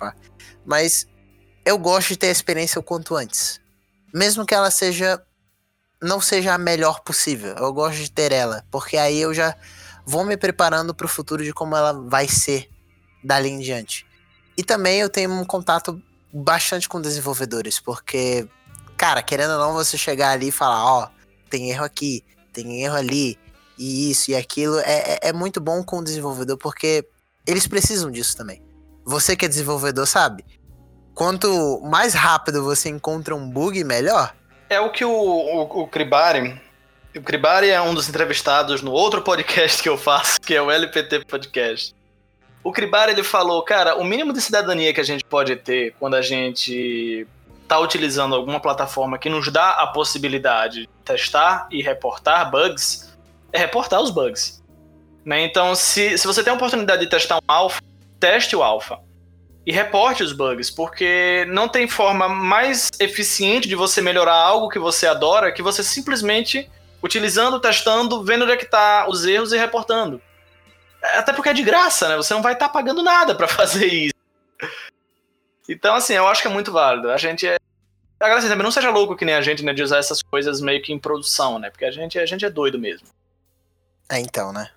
Mas 0.64 1.06
eu 1.64 1.76
gosto 1.76 2.08
de 2.08 2.16
ter 2.16 2.28
a 2.28 2.32
experiência 2.32 2.78
o 2.78 2.82
quanto 2.82 3.14
antes. 3.14 3.60
Mesmo 4.14 4.46
que 4.46 4.54
ela 4.54 4.70
seja 4.70 5.22
não 6.00 6.20
seja 6.20 6.54
a 6.54 6.58
melhor 6.58 7.00
possível. 7.00 7.54
Eu 7.56 7.72
gosto 7.72 7.98
de 7.98 8.10
ter 8.10 8.30
ela, 8.30 8.64
porque 8.70 8.96
aí 8.96 9.20
eu 9.20 9.34
já 9.34 9.56
vou 10.06 10.24
me 10.24 10.36
preparando 10.36 10.94
para 10.94 11.04
o 11.04 11.08
futuro 11.08 11.44
de 11.44 11.52
como 11.52 11.76
ela 11.76 11.92
vai 11.92 12.28
ser 12.28 12.70
dali 13.22 13.48
em 13.48 13.58
diante. 13.58 14.06
E 14.56 14.62
também 14.62 15.00
eu 15.00 15.10
tenho 15.10 15.30
um 15.32 15.44
contato 15.44 16.00
bastante 16.32 16.88
com 16.88 17.00
desenvolvedores, 17.00 17.80
porque 17.80 18.48
cara, 18.96 19.22
querendo 19.22 19.52
ou 19.52 19.58
não, 19.58 19.72
você 19.72 19.96
chegar 19.98 20.30
ali 20.30 20.48
e 20.48 20.52
falar, 20.52 20.84
ó, 20.84 21.04
oh, 21.04 21.17
tem 21.48 21.70
erro 21.70 21.84
aqui, 21.84 22.24
tem 22.52 22.82
erro 22.82 22.96
ali, 22.96 23.38
e 23.78 24.10
isso 24.10 24.30
e 24.30 24.36
aquilo. 24.36 24.78
É, 24.80 24.82
é, 25.14 25.18
é 25.28 25.32
muito 25.32 25.60
bom 25.60 25.82
com 25.82 25.98
o 25.98 26.04
desenvolvedor, 26.04 26.56
porque 26.58 27.06
eles 27.46 27.66
precisam 27.66 28.10
disso 28.10 28.36
também. 28.36 28.62
Você 29.04 29.34
que 29.34 29.44
é 29.44 29.48
desenvolvedor 29.48 30.06
sabe. 30.06 30.44
Quanto 31.14 31.80
mais 31.80 32.14
rápido 32.14 32.62
você 32.62 32.88
encontra 32.88 33.34
um 33.34 33.48
bug, 33.48 33.82
melhor. 33.82 34.34
É 34.68 34.78
o 34.78 34.92
que 34.92 35.04
o, 35.04 35.10
o, 35.10 35.82
o 35.82 35.88
Kribari. 35.88 36.60
O 37.16 37.22
Kribari 37.22 37.70
é 37.70 37.80
um 37.80 37.94
dos 37.94 38.08
entrevistados 38.08 38.82
no 38.82 38.92
outro 38.92 39.22
podcast 39.22 39.82
que 39.82 39.88
eu 39.88 39.96
faço, 39.96 40.40
que 40.40 40.54
é 40.54 40.62
o 40.62 40.70
LPT 40.70 41.24
Podcast. 41.24 41.94
O 42.62 42.70
Kribari 42.70 43.12
ele 43.12 43.22
falou, 43.22 43.62
cara, 43.62 43.96
o 43.96 44.04
mínimo 44.04 44.32
de 44.32 44.40
cidadania 44.40 44.92
que 44.92 45.00
a 45.00 45.04
gente 45.04 45.24
pode 45.24 45.56
ter 45.56 45.94
quando 45.98 46.14
a 46.14 46.22
gente 46.22 47.26
está 47.68 47.78
utilizando 47.78 48.34
alguma 48.34 48.58
plataforma 48.58 49.18
que 49.18 49.28
nos 49.28 49.52
dá 49.52 49.72
a 49.72 49.86
possibilidade 49.88 50.80
de 50.80 50.88
testar 51.04 51.68
e 51.70 51.82
reportar 51.82 52.50
bugs, 52.50 53.14
é 53.52 53.58
reportar 53.58 54.00
os 54.00 54.10
bugs. 54.10 54.64
Né? 55.22 55.42
Então, 55.42 55.74
se, 55.74 56.16
se 56.16 56.26
você 56.26 56.42
tem 56.42 56.50
a 56.50 56.56
oportunidade 56.56 57.02
de 57.02 57.10
testar 57.10 57.36
um 57.36 57.40
alpha, 57.46 57.82
teste 58.18 58.56
o 58.56 58.62
alpha 58.62 58.98
e 59.66 59.70
reporte 59.70 60.22
os 60.22 60.32
bugs, 60.32 60.70
porque 60.70 61.44
não 61.50 61.68
tem 61.68 61.86
forma 61.86 62.26
mais 62.26 62.90
eficiente 62.98 63.68
de 63.68 63.74
você 63.74 64.00
melhorar 64.00 64.34
algo 64.34 64.70
que 64.70 64.78
você 64.78 65.06
adora 65.06 65.52
que 65.52 65.60
você 65.60 65.82
simplesmente 65.82 66.70
utilizando, 67.02 67.60
testando, 67.60 68.24
vendo 68.24 68.44
onde 68.44 68.52
é 68.52 68.56
que 68.56 68.64
tá 68.64 69.06
os 69.08 69.26
erros 69.26 69.52
e 69.52 69.58
reportando. 69.58 70.22
Até 71.02 71.34
porque 71.34 71.50
é 71.50 71.52
de 71.52 71.62
graça, 71.62 72.08
né? 72.08 72.16
Você 72.16 72.32
não 72.32 72.42
vai 72.42 72.54
estar 72.54 72.68
tá 72.68 72.72
pagando 72.72 73.02
nada 73.02 73.34
para 73.34 73.46
fazer 73.46 73.86
isso. 73.86 74.17
Então, 75.68 75.94
assim, 75.94 76.14
eu 76.14 76.26
acho 76.26 76.40
que 76.40 76.48
é 76.48 76.50
muito 76.50 76.72
válido. 76.72 77.10
A 77.10 77.16
gente 77.18 77.46
é. 77.46 77.56
Agora, 78.18 78.38
assim, 78.38 78.48
também 78.48 78.64
não 78.64 78.70
seja 78.70 78.90
louco 78.90 79.14
que 79.14 79.24
nem 79.24 79.34
a 79.34 79.42
gente, 79.42 79.64
né, 79.64 79.72
de 79.72 79.82
usar 79.82 79.98
essas 79.98 80.22
coisas 80.22 80.60
meio 80.60 80.82
que 80.82 80.92
em 80.92 80.98
produção, 80.98 81.58
né? 81.58 81.70
Porque 81.70 81.84
a 81.84 81.90
gente, 81.90 82.18
a 82.18 82.26
gente 82.26 82.44
é 82.44 82.50
doido 82.50 82.78
mesmo. 82.78 83.06
É, 84.08 84.18
então, 84.18 84.52
né? 84.52 84.70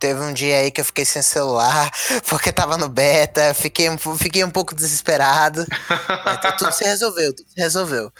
Teve 0.00 0.20
um 0.20 0.32
dia 0.32 0.58
aí 0.58 0.70
que 0.72 0.80
eu 0.80 0.84
fiquei 0.84 1.04
sem 1.04 1.22
celular, 1.22 1.88
porque 2.28 2.50
tava 2.50 2.76
no 2.76 2.88
beta, 2.88 3.54
fiquei, 3.54 3.86
fiquei 4.18 4.42
um 4.42 4.50
pouco 4.50 4.74
desesperado. 4.74 5.64
mas 6.24 6.56
tudo 6.56 6.72
se 6.72 6.84
resolveu, 6.84 7.32
tudo 7.32 7.48
se 7.48 7.60
resolveu. 7.60 8.12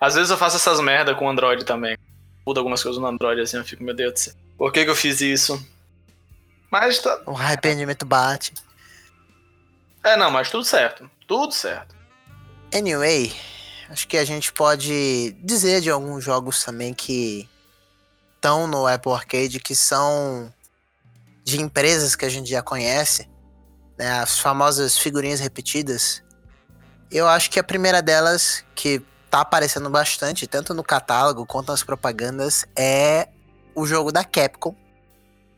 Às 0.00 0.14
vezes 0.14 0.30
eu 0.30 0.36
faço 0.36 0.56
essas 0.56 0.78
merda 0.80 1.14
com 1.14 1.26
o 1.26 1.28
Android 1.28 1.64
também. 1.64 1.96
Muda 2.46 2.60
algumas 2.60 2.82
coisas 2.82 3.00
no 3.00 3.06
Android 3.06 3.40
assim, 3.40 3.56
eu 3.56 3.64
fico, 3.64 3.82
meu 3.82 3.94
Deus 3.94 4.12
do 4.12 4.18
céu. 4.18 4.34
Por 4.56 4.72
que, 4.72 4.84
que 4.84 4.90
eu 4.90 4.96
fiz 4.96 5.20
isso? 5.20 5.64
Mas 6.70 7.00
tá. 7.00 7.20
O 7.26 7.36
arrependimento 7.36 8.06
bate. 8.06 8.52
É, 10.04 10.16
não, 10.16 10.30
mas 10.30 10.50
tudo 10.50 10.64
certo. 10.64 11.10
Tudo 11.26 11.52
certo. 11.52 11.94
Anyway, 12.74 13.34
acho 13.88 14.08
que 14.08 14.16
a 14.16 14.24
gente 14.24 14.52
pode 14.52 15.32
dizer 15.42 15.80
de 15.80 15.90
alguns 15.90 16.24
jogos 16.24 16.64
também 16.64 16.94
que 16.94 17.48
estão 18.34 18.66
no 18.66 18.86
Apple 18.86 19.12
Arcade, 19.12 19.60
que 19.60 19.74
são 19.74 20.52
de 21.44 21.60
empresas 21.60 22.16
que 22.16 22.24
a 22.24 22.28
gente 22.28 22.50
já 22.50 22.62
conhece, 22.62 23.28
né, 23.98 24.20
as 24.20 24.38
famosas 24.38 24.98
figurinhas 24.98 25.40
repetidas. 25.40 26.22
Eu 27.10 27.28
acho 27.28 27.50
que 27.50 27.60
a 27.60 27.64
primeira 27.64 28.00
delas, 28.00 28.64
que 28.74 29.02
tá 29.30 29.40
aparecendo 29.40 29.88
bastante, 29.90 30.46
tanto 30.46 30.74
no 30.74 30.82
catálogo 30.82 31.46
quanto 31.46 31.68
nas 31.68 31.82
propagandas, 31.82 32.64
é 32.76 33.28
o 33.74 33.86
jogo 33.86 34.10
da 34.10 34.24
Capcom. 34.24 34.74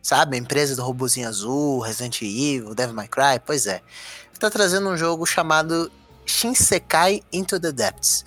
Sabe? 0.02 0.36
A 0.36 0.38
empresa 0.38 0.76
do 0.76 0.82
robozinho 0.82 1.26
azul, 1.26 1.80
Resident 1.80 2.20
Evil, 2.20 2.74
Devil 2.74 2.94
May 2.94 3.08
Cry, 3.08 3.40
pois 3.44 3.66
é. 3.66 3.80
Tá 4.38 4.50
trazendo 4.50 4.88
um 4.88 4.96
jogo 4.96 5.24
chamado 5.24 5.90
Shinsekai 6.26 7.22
Into 7.32 7.58
the 7.60 7.72
Depths. 7.72 8.24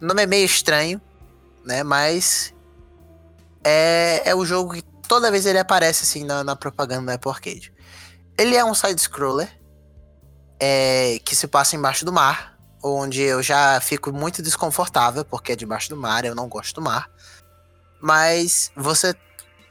O 0.00 0.06
nome 0.06 0.22
é 0.22 0.26
meio 0.26 0.44
estranho, 0.44 1.00
né? 1.64 1.82
Mas 1.82 2.54
é, 3.64 4.22
é 4.24 4.34
o 4.34 4.44
jogo 4.44 4.74
que 4.74 4.82
toda 5.08 5.30
vez 5.30 5.46
ele 5.46 5.58
aparece 5.58 6.04
assim 6.04 6.24
na, 6.24 6.44
na 6.44 6.56
propaganda 6.56 7.06
da 7.06 7.14
Apple 7.14 7.30
Arcade. 7.30 7.72
Ele 8.38 8.56
é 8.56 8.64
um 8.64 8.74
side-scroller 8.74 9.48
é, 10.60 11.18
que 11.24 11.34
se 11.34 11.46
passa 11.46 11.76
embaixo 11.76 12.04
do 12.04 12.12
mar, 12.12 12.58
onde 12.82 13.22
eu 13.22 13.42
já 13.42 13.80
fico 13.80 14.12
muito 14.12 14.42
desconfortável, 14.42 15.24
porque 15.24 15.52
é 15.52 15.56
debaixo 15.56 15.88
do 15.88 15.96
mar, 15.96 16.24
eu 16.24 16.34
não 16.34 16.48
gosto 16.48 16.74
do 16.74 16.82
mar. 16.82 17.08
Mas 18.00 18.70
você. 18.76 19.14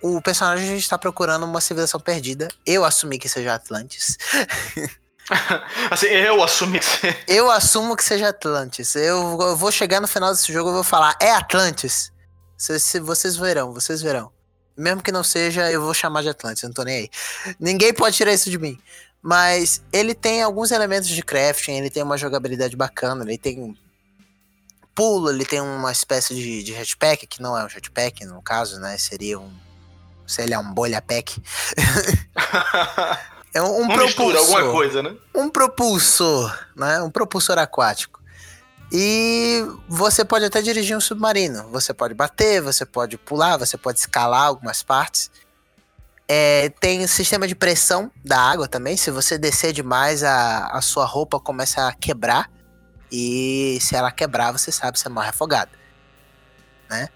O 0.02 0.22
personagem 0.22 0.76
está 0.76 0.98
procurando 0.98 1.46
uma 1.46 1.62
civilização 1.62 1.98
perdida. 1.98 2.50
Eu 2.66 2.84
assumi 2.84 3.18
que 3.18 3.30
seja 3.30 3.54
Atlantis. 3.54 4.18
assim, 5.90 6.08
eu 6.08 6.44
assumi 6.44 6.80
que 6.80 7.16
Eu 7.28 7.50
assumo 7.50 7.96
que 7.96 8.04
seja 8.04 8.30
Atlantis. 8.30 8.96
Eu, 8.96 9.38
eu, 9.42 9.56
vou 9.56 9.72
chegar 9.72 10.02
no 10.02 10.08
final 10.08 10.32
desse 10.32 10.52
jogo 10.52 10.70
e 10.70 10.74
vou 10.74 10.84
falar, 10.84 11.16
é 11.22 11.32
Atlantis. 11.32 12.12
Se, 12.58 13.00
vocês 13.00 13.36
verão, 13.36 13.74
vocês 13.74 14.02
verão. 14.02 14.32
Mesmo 14.76 15.02
que 15.02 15.12
não 15.12 15.24
seja, 15.24 15.72
eu 15.72 15.82
vou 15.82 15.94
chamar 15.94 16.24
de 16.24 16.30
Atlantis, 16.30 16.64
não 16.64 16.74
tô 16.74 16.84
nem 16.84 16.98
aí. 16.98 17.10
Ninguém 17.60 17.94
pode 17.94 18.16
tirar 18.16 18.34
isso 18.34 18.50
de 18.50 18.58
mim. 18.58 18.80
Mas 19.22 19.82
ele 19.92 20.14
tem 20.14 20.42
alguns 20.42 20.72
elementos 20.72 21.08
de 21.08 21.22
crafting, 21.22 21.74
ele 21.74 21.90
tem 21.90 22.04
uma 22.04 22.18
jogabilidade 22.18 22.76
bacana, 22.76 23.24
ele 23.24 23.38
tem 23.38 23.78
pulo, 24.94 25.30
ele 25.30 25.46
tem 25.46 25.62
uma 25.62 25.92
espécie 25.92 26.36
de, 26.36 26.64
de 26.64 26.74
jetpack, 26.74 27.26
que 27.28 27.42
não 27.42 27.58
é 27.58 27.64
um 27.64 27.70
jetpack 27.70 28.26
no 28.26 28.42
caso, 28.42 28.80
né? 28.80 28.98
Seria 28.98 29.40
um. 29.40 29.54
Sei 30.28 30.48
lá, 30.48 30.60
um 30.60 30.74
bolha 30.74 31.02
pack. 31.02 31.36
é 33.54 33.62
um, 33.62 33.84
um 33.84 33.88
propulsor. 33.88 34.26
Mistura, 34.26 34.40
alguma 34.40 34.72
coisa, 34.72 35.04
né? 35.04 35.16
Um 35.36 35.50
propulsor, 35.50 36.68
né? 36.76 37.02
Um 37.02 37.12
propulsor 37.12 37.58
aquático. 37.58 38.22
E 38.92 39.66
você 39.88 40.24
pode 40.24 40.46
até 40.46 40.62
dirigir 40.62 40.96
um 40.96 41.02
submarino. 41.02 41.68
Você 41.70 41.94
pode 41.94 42.14
bater, 42.14 42.62
você 42.62 42.86
pode 42.86 43.18
pular, 43.18 43.58
você 43.58 43.78
pode 43.78 44.00
escalar 44.00 44.48
algumas 44.48 44.84
partes. 44.84 45.32
É, 46.28 46.70
tem 46.80 47.06
sistema 47.08 47.48
de 47.48 47.56
pressão 47.56 48.12
da 48.24 48.40
água 48.40 48.68
também. 48.68 48.96
Se 48.98 49.12
você 49.12 49.38
descer 49.38 49.74
demais, 49.74 50.24
a, 50.24 50.68
a 50.68 50.82
sua 50.82 51.06
roupa 51.06 51.40
começa 51.40 51.88
a 51.88 51.94
quebrar. 51.94 52.50
E 53.12 53.78
se 53.82 53.96
ela 53.96 54.12
quebrar, 54.12 54.52
você 54.52 54.72
sabe, 54.72 54.98
você 54.98 55.10
morre 55.10 55.30
afogado. 55.30 55.72
Né? 56.90 57.10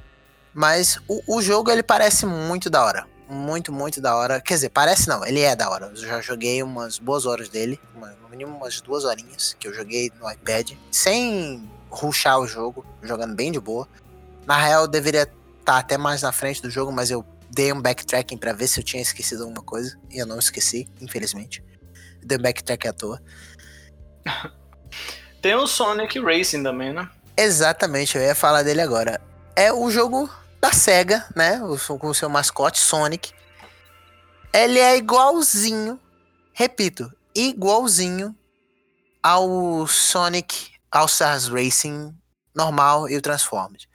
Mas 0.54 1.00
o, 1.08 1.38
o 1.38 1.42
jogo 1.42 1.72
ele 1.72 1.84
parece 1.84 2.26
muito 2.26 2.70
da 2.70 2.84
hora. 2.84 3.08
Muito, 3.30 3.74
muito 3.74 4.00
da 4.00 4.16
hora. 4.16 4.40
Quer 4.40 4.54
dizer, 4.54 4.70
parece 4.70 5.08
não, 5.08 5.26
ele 5.26 5.42
é 5.42 5.56
da 5.56 5.70
hora. 5.70 5.88
Eu 5.88 5.96
já 5.96 6.22
joguei 6.22 6.64
umas 6.64 6.98
boas 6.98 7.26
horas 7.26 7.50
dele. 7.50 7.80
Uma, 7.94 8.12
no 8.22 8.30
mínimo 8.30 8.56
umas 8.56 8.80
duas 8.80 9.04
horinhas 9.04 9.56
que 9.60 9.68
eu 9.68 9.74
joguei 9.74 10.12
no 10.20 10.32
iPad. 10.32 10.72
Sem 10.92 11.70
ruxar 11.90 12.40
o 12.40 12.48
jogo, 12.48 12.86
jogando 13.02 13.36
bem 13.36 13.52
de 13.52 13.60
boa. 13.60 13.88
Na 14.46 14.58
real, 14.58 14.84
eu 14.84 14.88
deveria 14.88 15.24
estar 15.24 15.34
tá 15.66 15.78
até 15.78 15.98
mais 15.98 16.22
na 16.22 16.32
frente 16.32 16.62
do 16.62 16.70
jogo, 16.70 16.92
mas 16.92 17.12
eu 17.12 17.26
dei 17.50 17.74
um 17.74 17.82
backtracking 17.82 18.38
para 18.38 18.54
ver 18.54 18.68
se 18.68 18.80
eu 18.80 18.84
tinha 18.84 19.02
esquecido 19.02 19.44
alguma 19.44 19.62
coisa. 19.62 19.98
E 20.10 20.18
eu 20.18 20.26
não 20.26 20.40
esqueci, 20.40 20.88
infelizmente. 21.02 21.62
Dei 22.24 22.38
um 22.38 22.42
backtrack 22.42 22.88
à 22.88 22.94
toa. 22.94 23.22
Tem 25.42 25.54
o 25.56 25.68
Sonic 25.68 26.20
Racing 26.20 26.64
também, 26.64 26.94
né? 26.94 27.10
Exatamente, 27.36 28.18
eu 28.18 28.24
ia 28.24 28.34
falar 28.34 28.64
dele 28.64 28.82
agora. 28.82 29.22
É 29.56 29.72
o 29.72 29.92
jogo 29.92 30.30
da 30.60 30.72
SEGA, 30.72 31.26
né? 31.36 31.60
Com 32.00 32.10
o 32.10 32.14
seu 32.14 32.30
mascote 32.30 32.80
Sonic. 32.80 33.32
Ele 34.54 34.80
é 34.80 34.98
igualzinho, 34.98 36.00
repito, 36.54 37.12
igualzinho 37.36 38.36
ao 39.22 39.86
Sonic 39.88 40.72
All 40.92 41.06
Stars 41.06 41.48
Racing 41.48 42.16
normal 42.56 43.10
e 43.10 43.16
o 43.16 43.22
Transformed. 43.22 43.88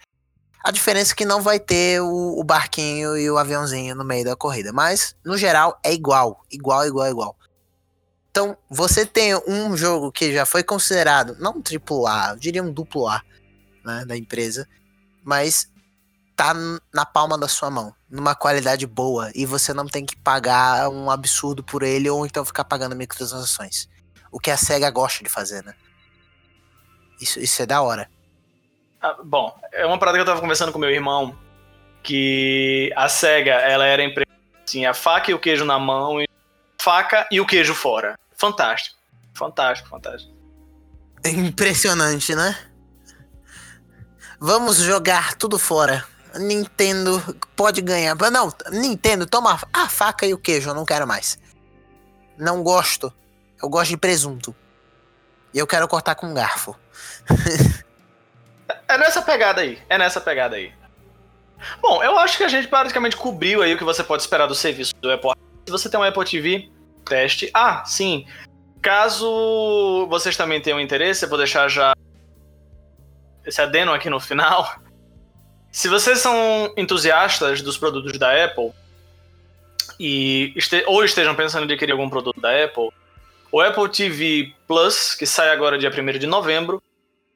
A 0.64 0.70
diferença 0.70 1.12
é 1.12 1.16
que 1.16 1.24
não 1.24 1.42
vai 1.42 1.58
ter 1.58 2.00
o, 2.00 2.38
o, 2.38 2.44
barquinho 2.44 3.16
e 3.16 3.28
o 3.28 3.36
aviãozinho 3.36 3.96
no 3.96 4.04
meio 4.04 4.24
da 4.24 4.36
corrida, 4.36 4.72
mas 4.72 5.16
no 5.24 5.36
geral 5.36 5.78
é 5.82 5.92
igual, 5.92 6.44
igual, 6.50 6.86
igual, 6.86 7.08
igual. 7.08 7.36
Então, 8.30 8.56
você 8.70 9.04
tem 9.04 9.34
um 9.46 9.76
jogo 9.76 10.12
que 10.12 10.32
já 10.32 10.46
foi 10.46 10.62
considerado, 10.62 11.36
não 11.40 11.56
um 11.56 11.62
AAA, 11.62 12.30
eu 12.30 12.36
diria 12.36 12.62
um 12.62 12.72
duplo 12.72 13.08
A, 13.08 13.20
né, 13.84 14.04
da 14.04 14.16
empresa, 14.16 14.68
mas 15.24 15.68
tá 16.36 16.54
na 16.92 17.04
palma 17.04 17.38
da 17.38 17.48
sua 17.48 17.70
mão, 17.70 17.94
numa 18.10 18.34
qualidade 18.34 18.86
boa, 18.86 19.30
e 19.34 19.46
você 19.46 19.72
não 19.72 19.86
tem 19.86 20.04
que 20.04 20.16
pagar 20.16 20.88
um 20.88 21.10
absurdo 21.10 21.62
por 21.62 21.82
ele 21.82 22.08
ou 22.08 22.24
então 22.26 22.44
ficar 22.44 22.64
pagando 22.64 22.96
microtransações. 22.96 23.88
O 24.30 24.40
que 24.40 24.50
a 24.50 24.56
SEGA 24.56 24.90
gosta 24.90 25.22
de 25.22 25.30
fazer, 25.30 25.62
né? 25.64 25.74
Isso, 27.20 27.38
isso 27.38 27.62
é 27.62 27.66
da 27.66 27.82
hora. 27.82 28.10
Ah, 29.00 29.16
bom, 29.22 29.54
é 29.72 29.84
uma 29.84 29.98
parada 29.98 30.16
que 30.16 30.22
eu 30.22 30.26
tava 30.26 30.40
conversando 30.40 30.72
com 30.72 30.78
meu 30.78 30.90
irmão, 30.90 31.36
que 32.02 32.92
a 32.96 33.08
SEGA, 33.08 33.52
ela 33.52 33.84
era 33.84 34.02
empresa 34.02 34.30
assim, 34.66 34.86
a 34.86 34.94
faca 34.94 35.30
e 35.30 35.34
o 35.34 35.38
queijo 35.38 35.64
na 35.64 35.78
mão, 35.78 36.20
e 36.20 36.28
faca 36.80 37.26
e 37.30 37.40
o 37.40 37.46
queijo 37.46 37.74
fora. 37.74 38.18
Fantástico. 38.36 38.96
Fantástico, 39.34 39.88
fantástico. 39.88 40.32
Impressionante, 41.24 42.34
né? 42.34 42.56
Vamos 44.40 44.78
jogar 44.78 45.34
tudo 45.34 45.58
fora. 45.58 46.04
Nintendo 46.38 47.20
pode 47.54 47.80
ganhar. 47.80 48.16
Não, 48.30 48.52
Nintendo, 48.70 49.26
toma 49.26 49.58
a 49.72 49.88
faca 49.88 50.26
e 50.26 50.34
o 50.34 50.38
queijo, 50.38 50.70
eu 50.70 50.74
não 50.74 50.84
quero 50.84 51.06
mais. 51.06 51.38
Não 52.38 52.62
gosto. 52.62 53.12
Eu 53.62 53.68
gosto 53.68 53.90
de 53.90 53.96
presunto. 53.96 54.54
E 55.54 55.58
eu 55.58 55.66
quero 55.66 55.86
cortar 55.86 56.14
com 56.14 56.26
um 56.26 56.34
garfo. 56.34 56.76
é 58.88 58.98
nessa 58.98 59.22
pegada 59.22 59.60
aí. 59.60 59.78
É 59.88 59.98
nessa 59.98 60.20
pegada 60.20 60.56
aí. 60.56 60.72
Bom, 61.80 62.02
eu 62.02 62.18
acho 62.18 62.36
que 62.36 62.44
a 62.44 62.48
gente 62.48 62.68
praticamente 62.68 63.16
cobriu 63.16 63.62
aí 63.62 63.74
o 63.74 63.78
que 63.78 63.84
você 63.84 64.02
pode 64.02 64.22
esperar 64.22 64.46
do 64.46 64.54
serviço 64.54 64.92
do 65.00 65.10
Apple. 65.10 65.32
Se 65.66 65.70
você 65.70 65.88
tem 65.88 66.00
um 66.00 66.02
Apple 66.02 66.24
TV, 66.24 66.70
teste. 67.04 67.50
Ah, 67.54 67.84
sim. 67.84 68.26
Caso 68.80 70.06
vocês 70.08 70.36
também 70.36 70.60
tenham 70.60 70.80
interesse, 70.80 71.24
eu 71.24 71.28
vou 71.28 71.38
deixar 71.38 71.68
já 71.68 71.94
esse 73.44 73.60
adeno 73.60 73.92
aqui 73.92 74.10
no 74.10 74.18
final. 74.18 74.82
Se 75.72 75.88
vocês 75.88 76.18
são 76.18 76.72
entusiastas 76.76 77.62
dos 77.62 77.78
produtos 77.78 78.18
da 78.18 78.44
Apple 78.44 78.70
e 79.98 80.52
este 80.54 80.84
ou 80.86 81.02
estejam 81.02 81.34
pensando 81.34 81.62
em 81.62 81.64
adquirir 81.72 81.92
algum 81.92 82.10
produto 82.10 82.38
da 82.38 82.64
Apple, 82.64 82.90
o 83.50 83.58
Apple 83.58 83.88
TV 83.88 84.54
Plus, 84.68 85.14
que 85.14 85.24
sai 85.24 85.48
agora 85.48 85.78
dia 85.78 85.90
1 85.90 86.18
de 86.18 86.26
novembro, 86.26 86.82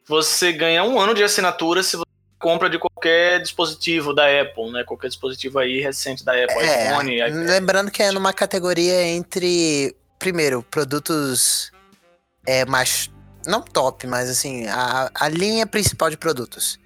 você 0.07 0.53
ganha 0.53 0.85
um 0.85 1.01
ano 1.01 1.15
de 1.15 1.25
assinatura 1.25 1.83
se 1.83 1.97
você 1.97 2.05
compra 2.39 2.69
de 2.69 2.79
qualquer 2.79 3.41
dispositivo 3.41 4.13
da 4.13 4.25
Apple, 4.25 4.71
né? 4.71 4.85
Qualquer 4.85 5.09
dispositivo 5.09 5.59
aí 5.59 5.81
recente 5.81 6.23
da 6.23 6.33
Apple, 6.33 6.59
é, 6.59 6.91
iPhone, 6.91 7.17
iPad. 7.17 7.33
Lembrando 7.33 7.91
que 7.91 8.03
é 8.03 8.13
numa 8.13 8.35
categoria 8.35 9.03
entre, 9.03 9.97
primeiro, 10.19 10.63
produtos 10.63 11.73
é, 12.47 12.67
mais, 12.67 13.11
não 13.47 13.63
top, 13.63 14.07
mas 14.07 14.29
assim, 14.29 14.67
a, 14.69 15.11
a 15.15 15.29
linha 15.29 15.67
principal 15.67 16.11
de 16.11 16.19
produtos 16.19 16.79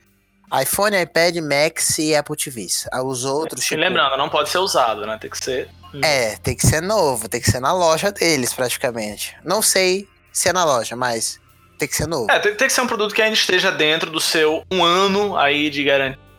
iPhone, 0.63 1.01
iPad, 1.01 1.37
Max 1.37 1.99
e 1.99 2.15
Apple 2.15 2.37
TVs. 2.37 2.89
Ah, 2.93 3.03
os 3.03 3.25
outros. 3.25 3.65
Tipo... 3.65 3.81
lembrando, 3.81 4.17
não 4.17 4.29
pode 4.29 4.49
ser 4.49 4.59
usado, 4.59 5.07
né? 5.07 5.19
Tem 5.21 5.31
que 5.31 5.39
ser. 5.39 5.69
É, 6.03 6.37
tem 6.37 6.57
que 6.57 6.67
ser 6.67 6.81
novo, 6.81 7.29
tem 7.29 7.41
que 7.41 7.51
ser 7.51 7.61
na 7.61 7.73
loja 7.73 8.13
deles, 8.13 8.53
praticamente. 8.53 9.37
Não 9.45 9.61
sei 9.61 10.09
se 10.33 10.49
é 10.49 10.53
na 10.53 10.65
loja, 10.65 10.95
mas 10.97 11.41
tem 11.79 11.89
que 11.89 11.97
ser 11.97 12.07
novo. 12.07 12.31
É, 12.31 12.39
tem, 12.39 12.55
tem 12.55 12.67
que 12.67 12.73
ser 12.73 12.81
um 12.81 12.87
produto 12.87 13.15
que 13.15 13.23
ainda 13.23 13.35
esteja 13.35 13.71
dentro 13.71 14.11
do 14.11 14.21
seu 14.21 14.65
um 14.71 14.85
ano 14.85 15.37
aí 15.37 15.71
de 15.71 15.83
garantia 15.83 16.31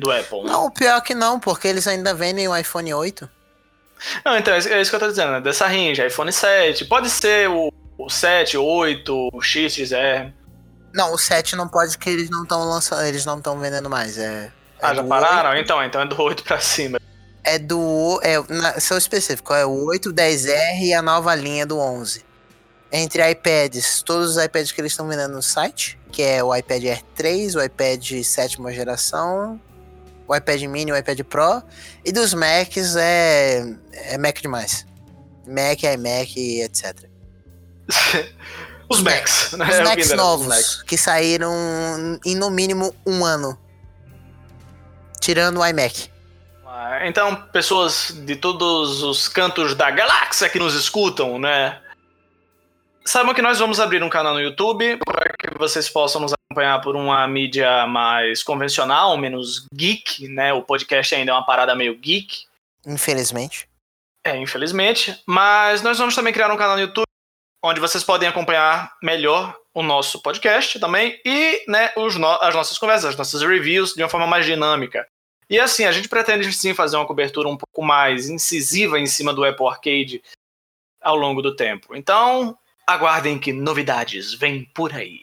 do 0.00 0.10
Apple. 0.10 0.42
Né? 0.42 0.50
Não, 0.50 0.70
pior 0.70 1.00
que 1.02 1.14
não, 1.14 1.38
porque 1.38 1.68
eles 1.68 1.86
ainda 1.86 2.12
vendem 2.14 2.48
o 2.48 2.56
iPhone 2.56 2.92
8. 2.92 3.30
Não, 4.24 4.36
então, 4.36 4.54
é 4.54 4.80
isso 4.80 4.90
que 4.90 4.96
eu 4.96 5.00
tô 5.00 5.08
dizendo, 5.08 5.32
né? 5.32 5.40
Dessa 5.40 5.66
range, 5.66 6.04
iPhone 6.04 6.32
7. 6.32 6.86
Pode 6.86 7.10
ser 7.10 7.48
o, 7.50 7.70
o 7.98 8.08
7, 8.08 8.56
8, 8.56 9.28
o 9.32 9.42
X, 9.42 9.74
XR. 9.74 10.32
Não, 10.92 11.14
o 11.14 11.18
7 11.18 11.56
não 11.56 11.68
pode 11.68 11.96
que 11.96 12.10
eles 12.10 12.30
não 12.30 12.42
estão 12.42 12.64
lançando, 12.64 13.02
eles 13.04 13.24
não 13.24 13.38
estão 13.38 13.58
vendendo 13.58 13.88
mais. 13.88 14.18
É, 14.18 14.50
ah, 14.80 14.92
é 14.92 14.94
já 14.94 15.04
pararam? 15.04 15.50
8. 15.50 15.62
Então, 15.62 15.84
então 15.84 16.00
é 16.00 16.06
do 16.06 16.20
8 16.20 16.42
pra 16.42 16.60
cima. 16.60 16.98
É 17.44 17.58
do. 17.58 18.20
É, 18.22 18.38
na, 18.48 18.80
são 18.80 18.98
específico, 18.98 19.52
é 19.54 19.64
o 19.64 19.86
8, 19.86 20.12
10R 20.12 20.82
e 20.82 20.94
a 20.94 21.00
nova 21.02 21.34
linha 21.34 21.64
do 21.64 21.78
11. 21.78 22.24
entre 22.92 23.28
iPads, 23.30 24.02
todos 24.02 24.36
os 24.36 24.42
iPads 24.42 24.72
que 24.72 24.80
eles 24.80 24.92
estão 24.92 25.06
vendendo 25.06 25.32
no 25.32 25.42
site, 25.42 25.98
que 26.10 26.22
é 26.22 26.42
o 26.42 26.54
iPad 26.54 26.84
Air 26.84 27.02
3, 27.14 27.54
o 27.54 27.62
iPad 27.62 28.22
sétima 28.24 28.72
geração, 28.72 29.60
o 30.26 30.34
iPad 30.34 30.62
Mini, 30.62 30.92
o 30.92 30.96
iPad 30.96 31.20
Pro, 31.22 31.62
e 32.04 32.12
dos 32.12 32.34
Macs 32.34 32.96
é, 32.96 33.64
é 33.92 34.18
Mac 34.18 34.40
demais. 34.40 34.86
Mac, 35.46 35.82
iMac, 35.82 36.60
etc. 36.60 37.08
Os 38.90 39.00
Macs, 39.02 39.52
né? 39.52 39.64
Os 39.68 39.74
É 39.76 39.84
Macs 39.84 40.12
novos, 40.12 40.46
Macs. 40.48 40.82
que 40.82 40.98
saíram 40.98 41.54
em 42.26 42.34
no 42.34 42.50
mínimo 42.50 42.94
um 43.06 43.24
ano. 43.24 43.56
Tirando 45.20 45.60
o 45.60 45.66
iMac. 45.66 46.10
Ah, 46.66 47.06
Então, 47.06 47.36
pessoas 47.52 48.10
de 48.26 48.34
todos 48.36 49.02
os 49.02 49.28
cantos 49.28 49.74
da 49.76 49.90
galáxia 49.90 50.48
que 50.48 50.58
nos 50.58 50.74
escutam, 50.74 51.38
né? 51.38 51.80
Saibam 53.04 53.32
que 53.34 53.42
nós 53.42 53.58
vamos 53.58 53.78
abrir 53.80 54.02
um 54.02 54.08
canal 54.08 54.34
no 54.34 54.40
YouTube 54.40 54.98
para 55.04 55.32
que 55.38 55.56
vocês 55.58 55.88
possam 55.88 56.20
nos 56.20 56.32
acompanhar 56.32 56.80
por 56.80 56.96
uma 56.96 57.26
mídia 57.28 57.86
mais 57.86 58.42
convencional, 58.42 59.16
menos 59.16 59.66
geek, 59.72 60.26
né? 60.28 60.52
O 60.52 60.62
podcast 60.62 61.14
ainda 61.14 61.30
é 61.32 61.34
uma 61.34 61.46
parada 61.46 61.74
meio 61.74 61.96
geek. 61.96 62.44
Infelizmente. 62.86 63.68
É, 64.24 64.36
infelizmente. 64.36 65.20
Mas 65.26 65.80
nós 65.82 65.96
vamos 65.98 66.14
também 66.14 66.32
criar 66.32 66.52
um 66.52 66.56
canal 66.56 66.76
no 66.76 66.82
YouTube 66.82 67.04
onde 67.62 67.80
vocês 67.80 68.02
podem 68.04 68.28
acompanhar 68.28 68.94
melhor 69.02 69.56
o 69.74 69.82
nosso 69.82 70.20
podcast 70.22 70.78
também 70.80 71.20
e 71.24 71.64
né, 71.68 71.92
os 71.96 72.16
no- 72.16 72.26
as 72.42 72.54
nossas 72.54 72.76
conversas, 72.78 73.10
as 73.10 73.16
nossas 73.16 73.42
reviews 73.42 73.92
de 73.94 74.02
uma 74.02 74.08
forma 74.08 74.26
mais 74.26 74.44
dinâmica. 74.46 75.06
E 75.48 75.58
assim, 75.58 75.84
a 75.84 75.92
gente 75.92 76.08
pretende 76.08 76.52
sim 76.52 76.74
fazer 76.74 76.96
uma 76.96 77.06
cobertura 77.06 77.48
um 77.48 77.56
pouco 77.56 77.82
mais 77.86 78.28
incisiva 78.28 78.98
em 78.98 79.06
cima 79.06 79.32
do 79.34 79.44
Apple 79.44 79.66
Arcade 79.66 80.22
ao 81.02 81.16
longo 81.16 81.42
do 81.42 81.54
tempo. 81.56 81.94
Então, 81.96 82.56
aguardem 82.86 83.38
que 83.38 83.52
novidades 83.52 84.32
vêm 84.34 84.64
por 84.74 84.94
aí. 84.94 85.22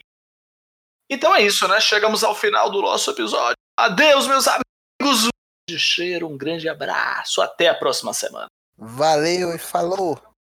Então 1.10 1.34
é 1.34 1.42
isso, 1.42 1.68
né? 1.68 1.80
Chegamos 1.80 2.24
ao 2.24 2.36
final 2.36 2.70
do 2.70 2.82
nosso 2.82 3.10
episódio. 3.12 3.56
Adeus, 3.78 4.28
meus 4.28 4.46
amigos. 4.48 5.30
Grande 5.70 5.82
cheiro, 5.82 6.28
um 6.28 6.38
grande 6.38 6.68
abraço. 6.68 7.42
Até 7.42 7.70
a 7.70 7.76
próxima 7.76 8.14
semana. 8.14 8.48
Valeu 8.78 9.54
e 9.56 9.58
falou! 9.58 10.28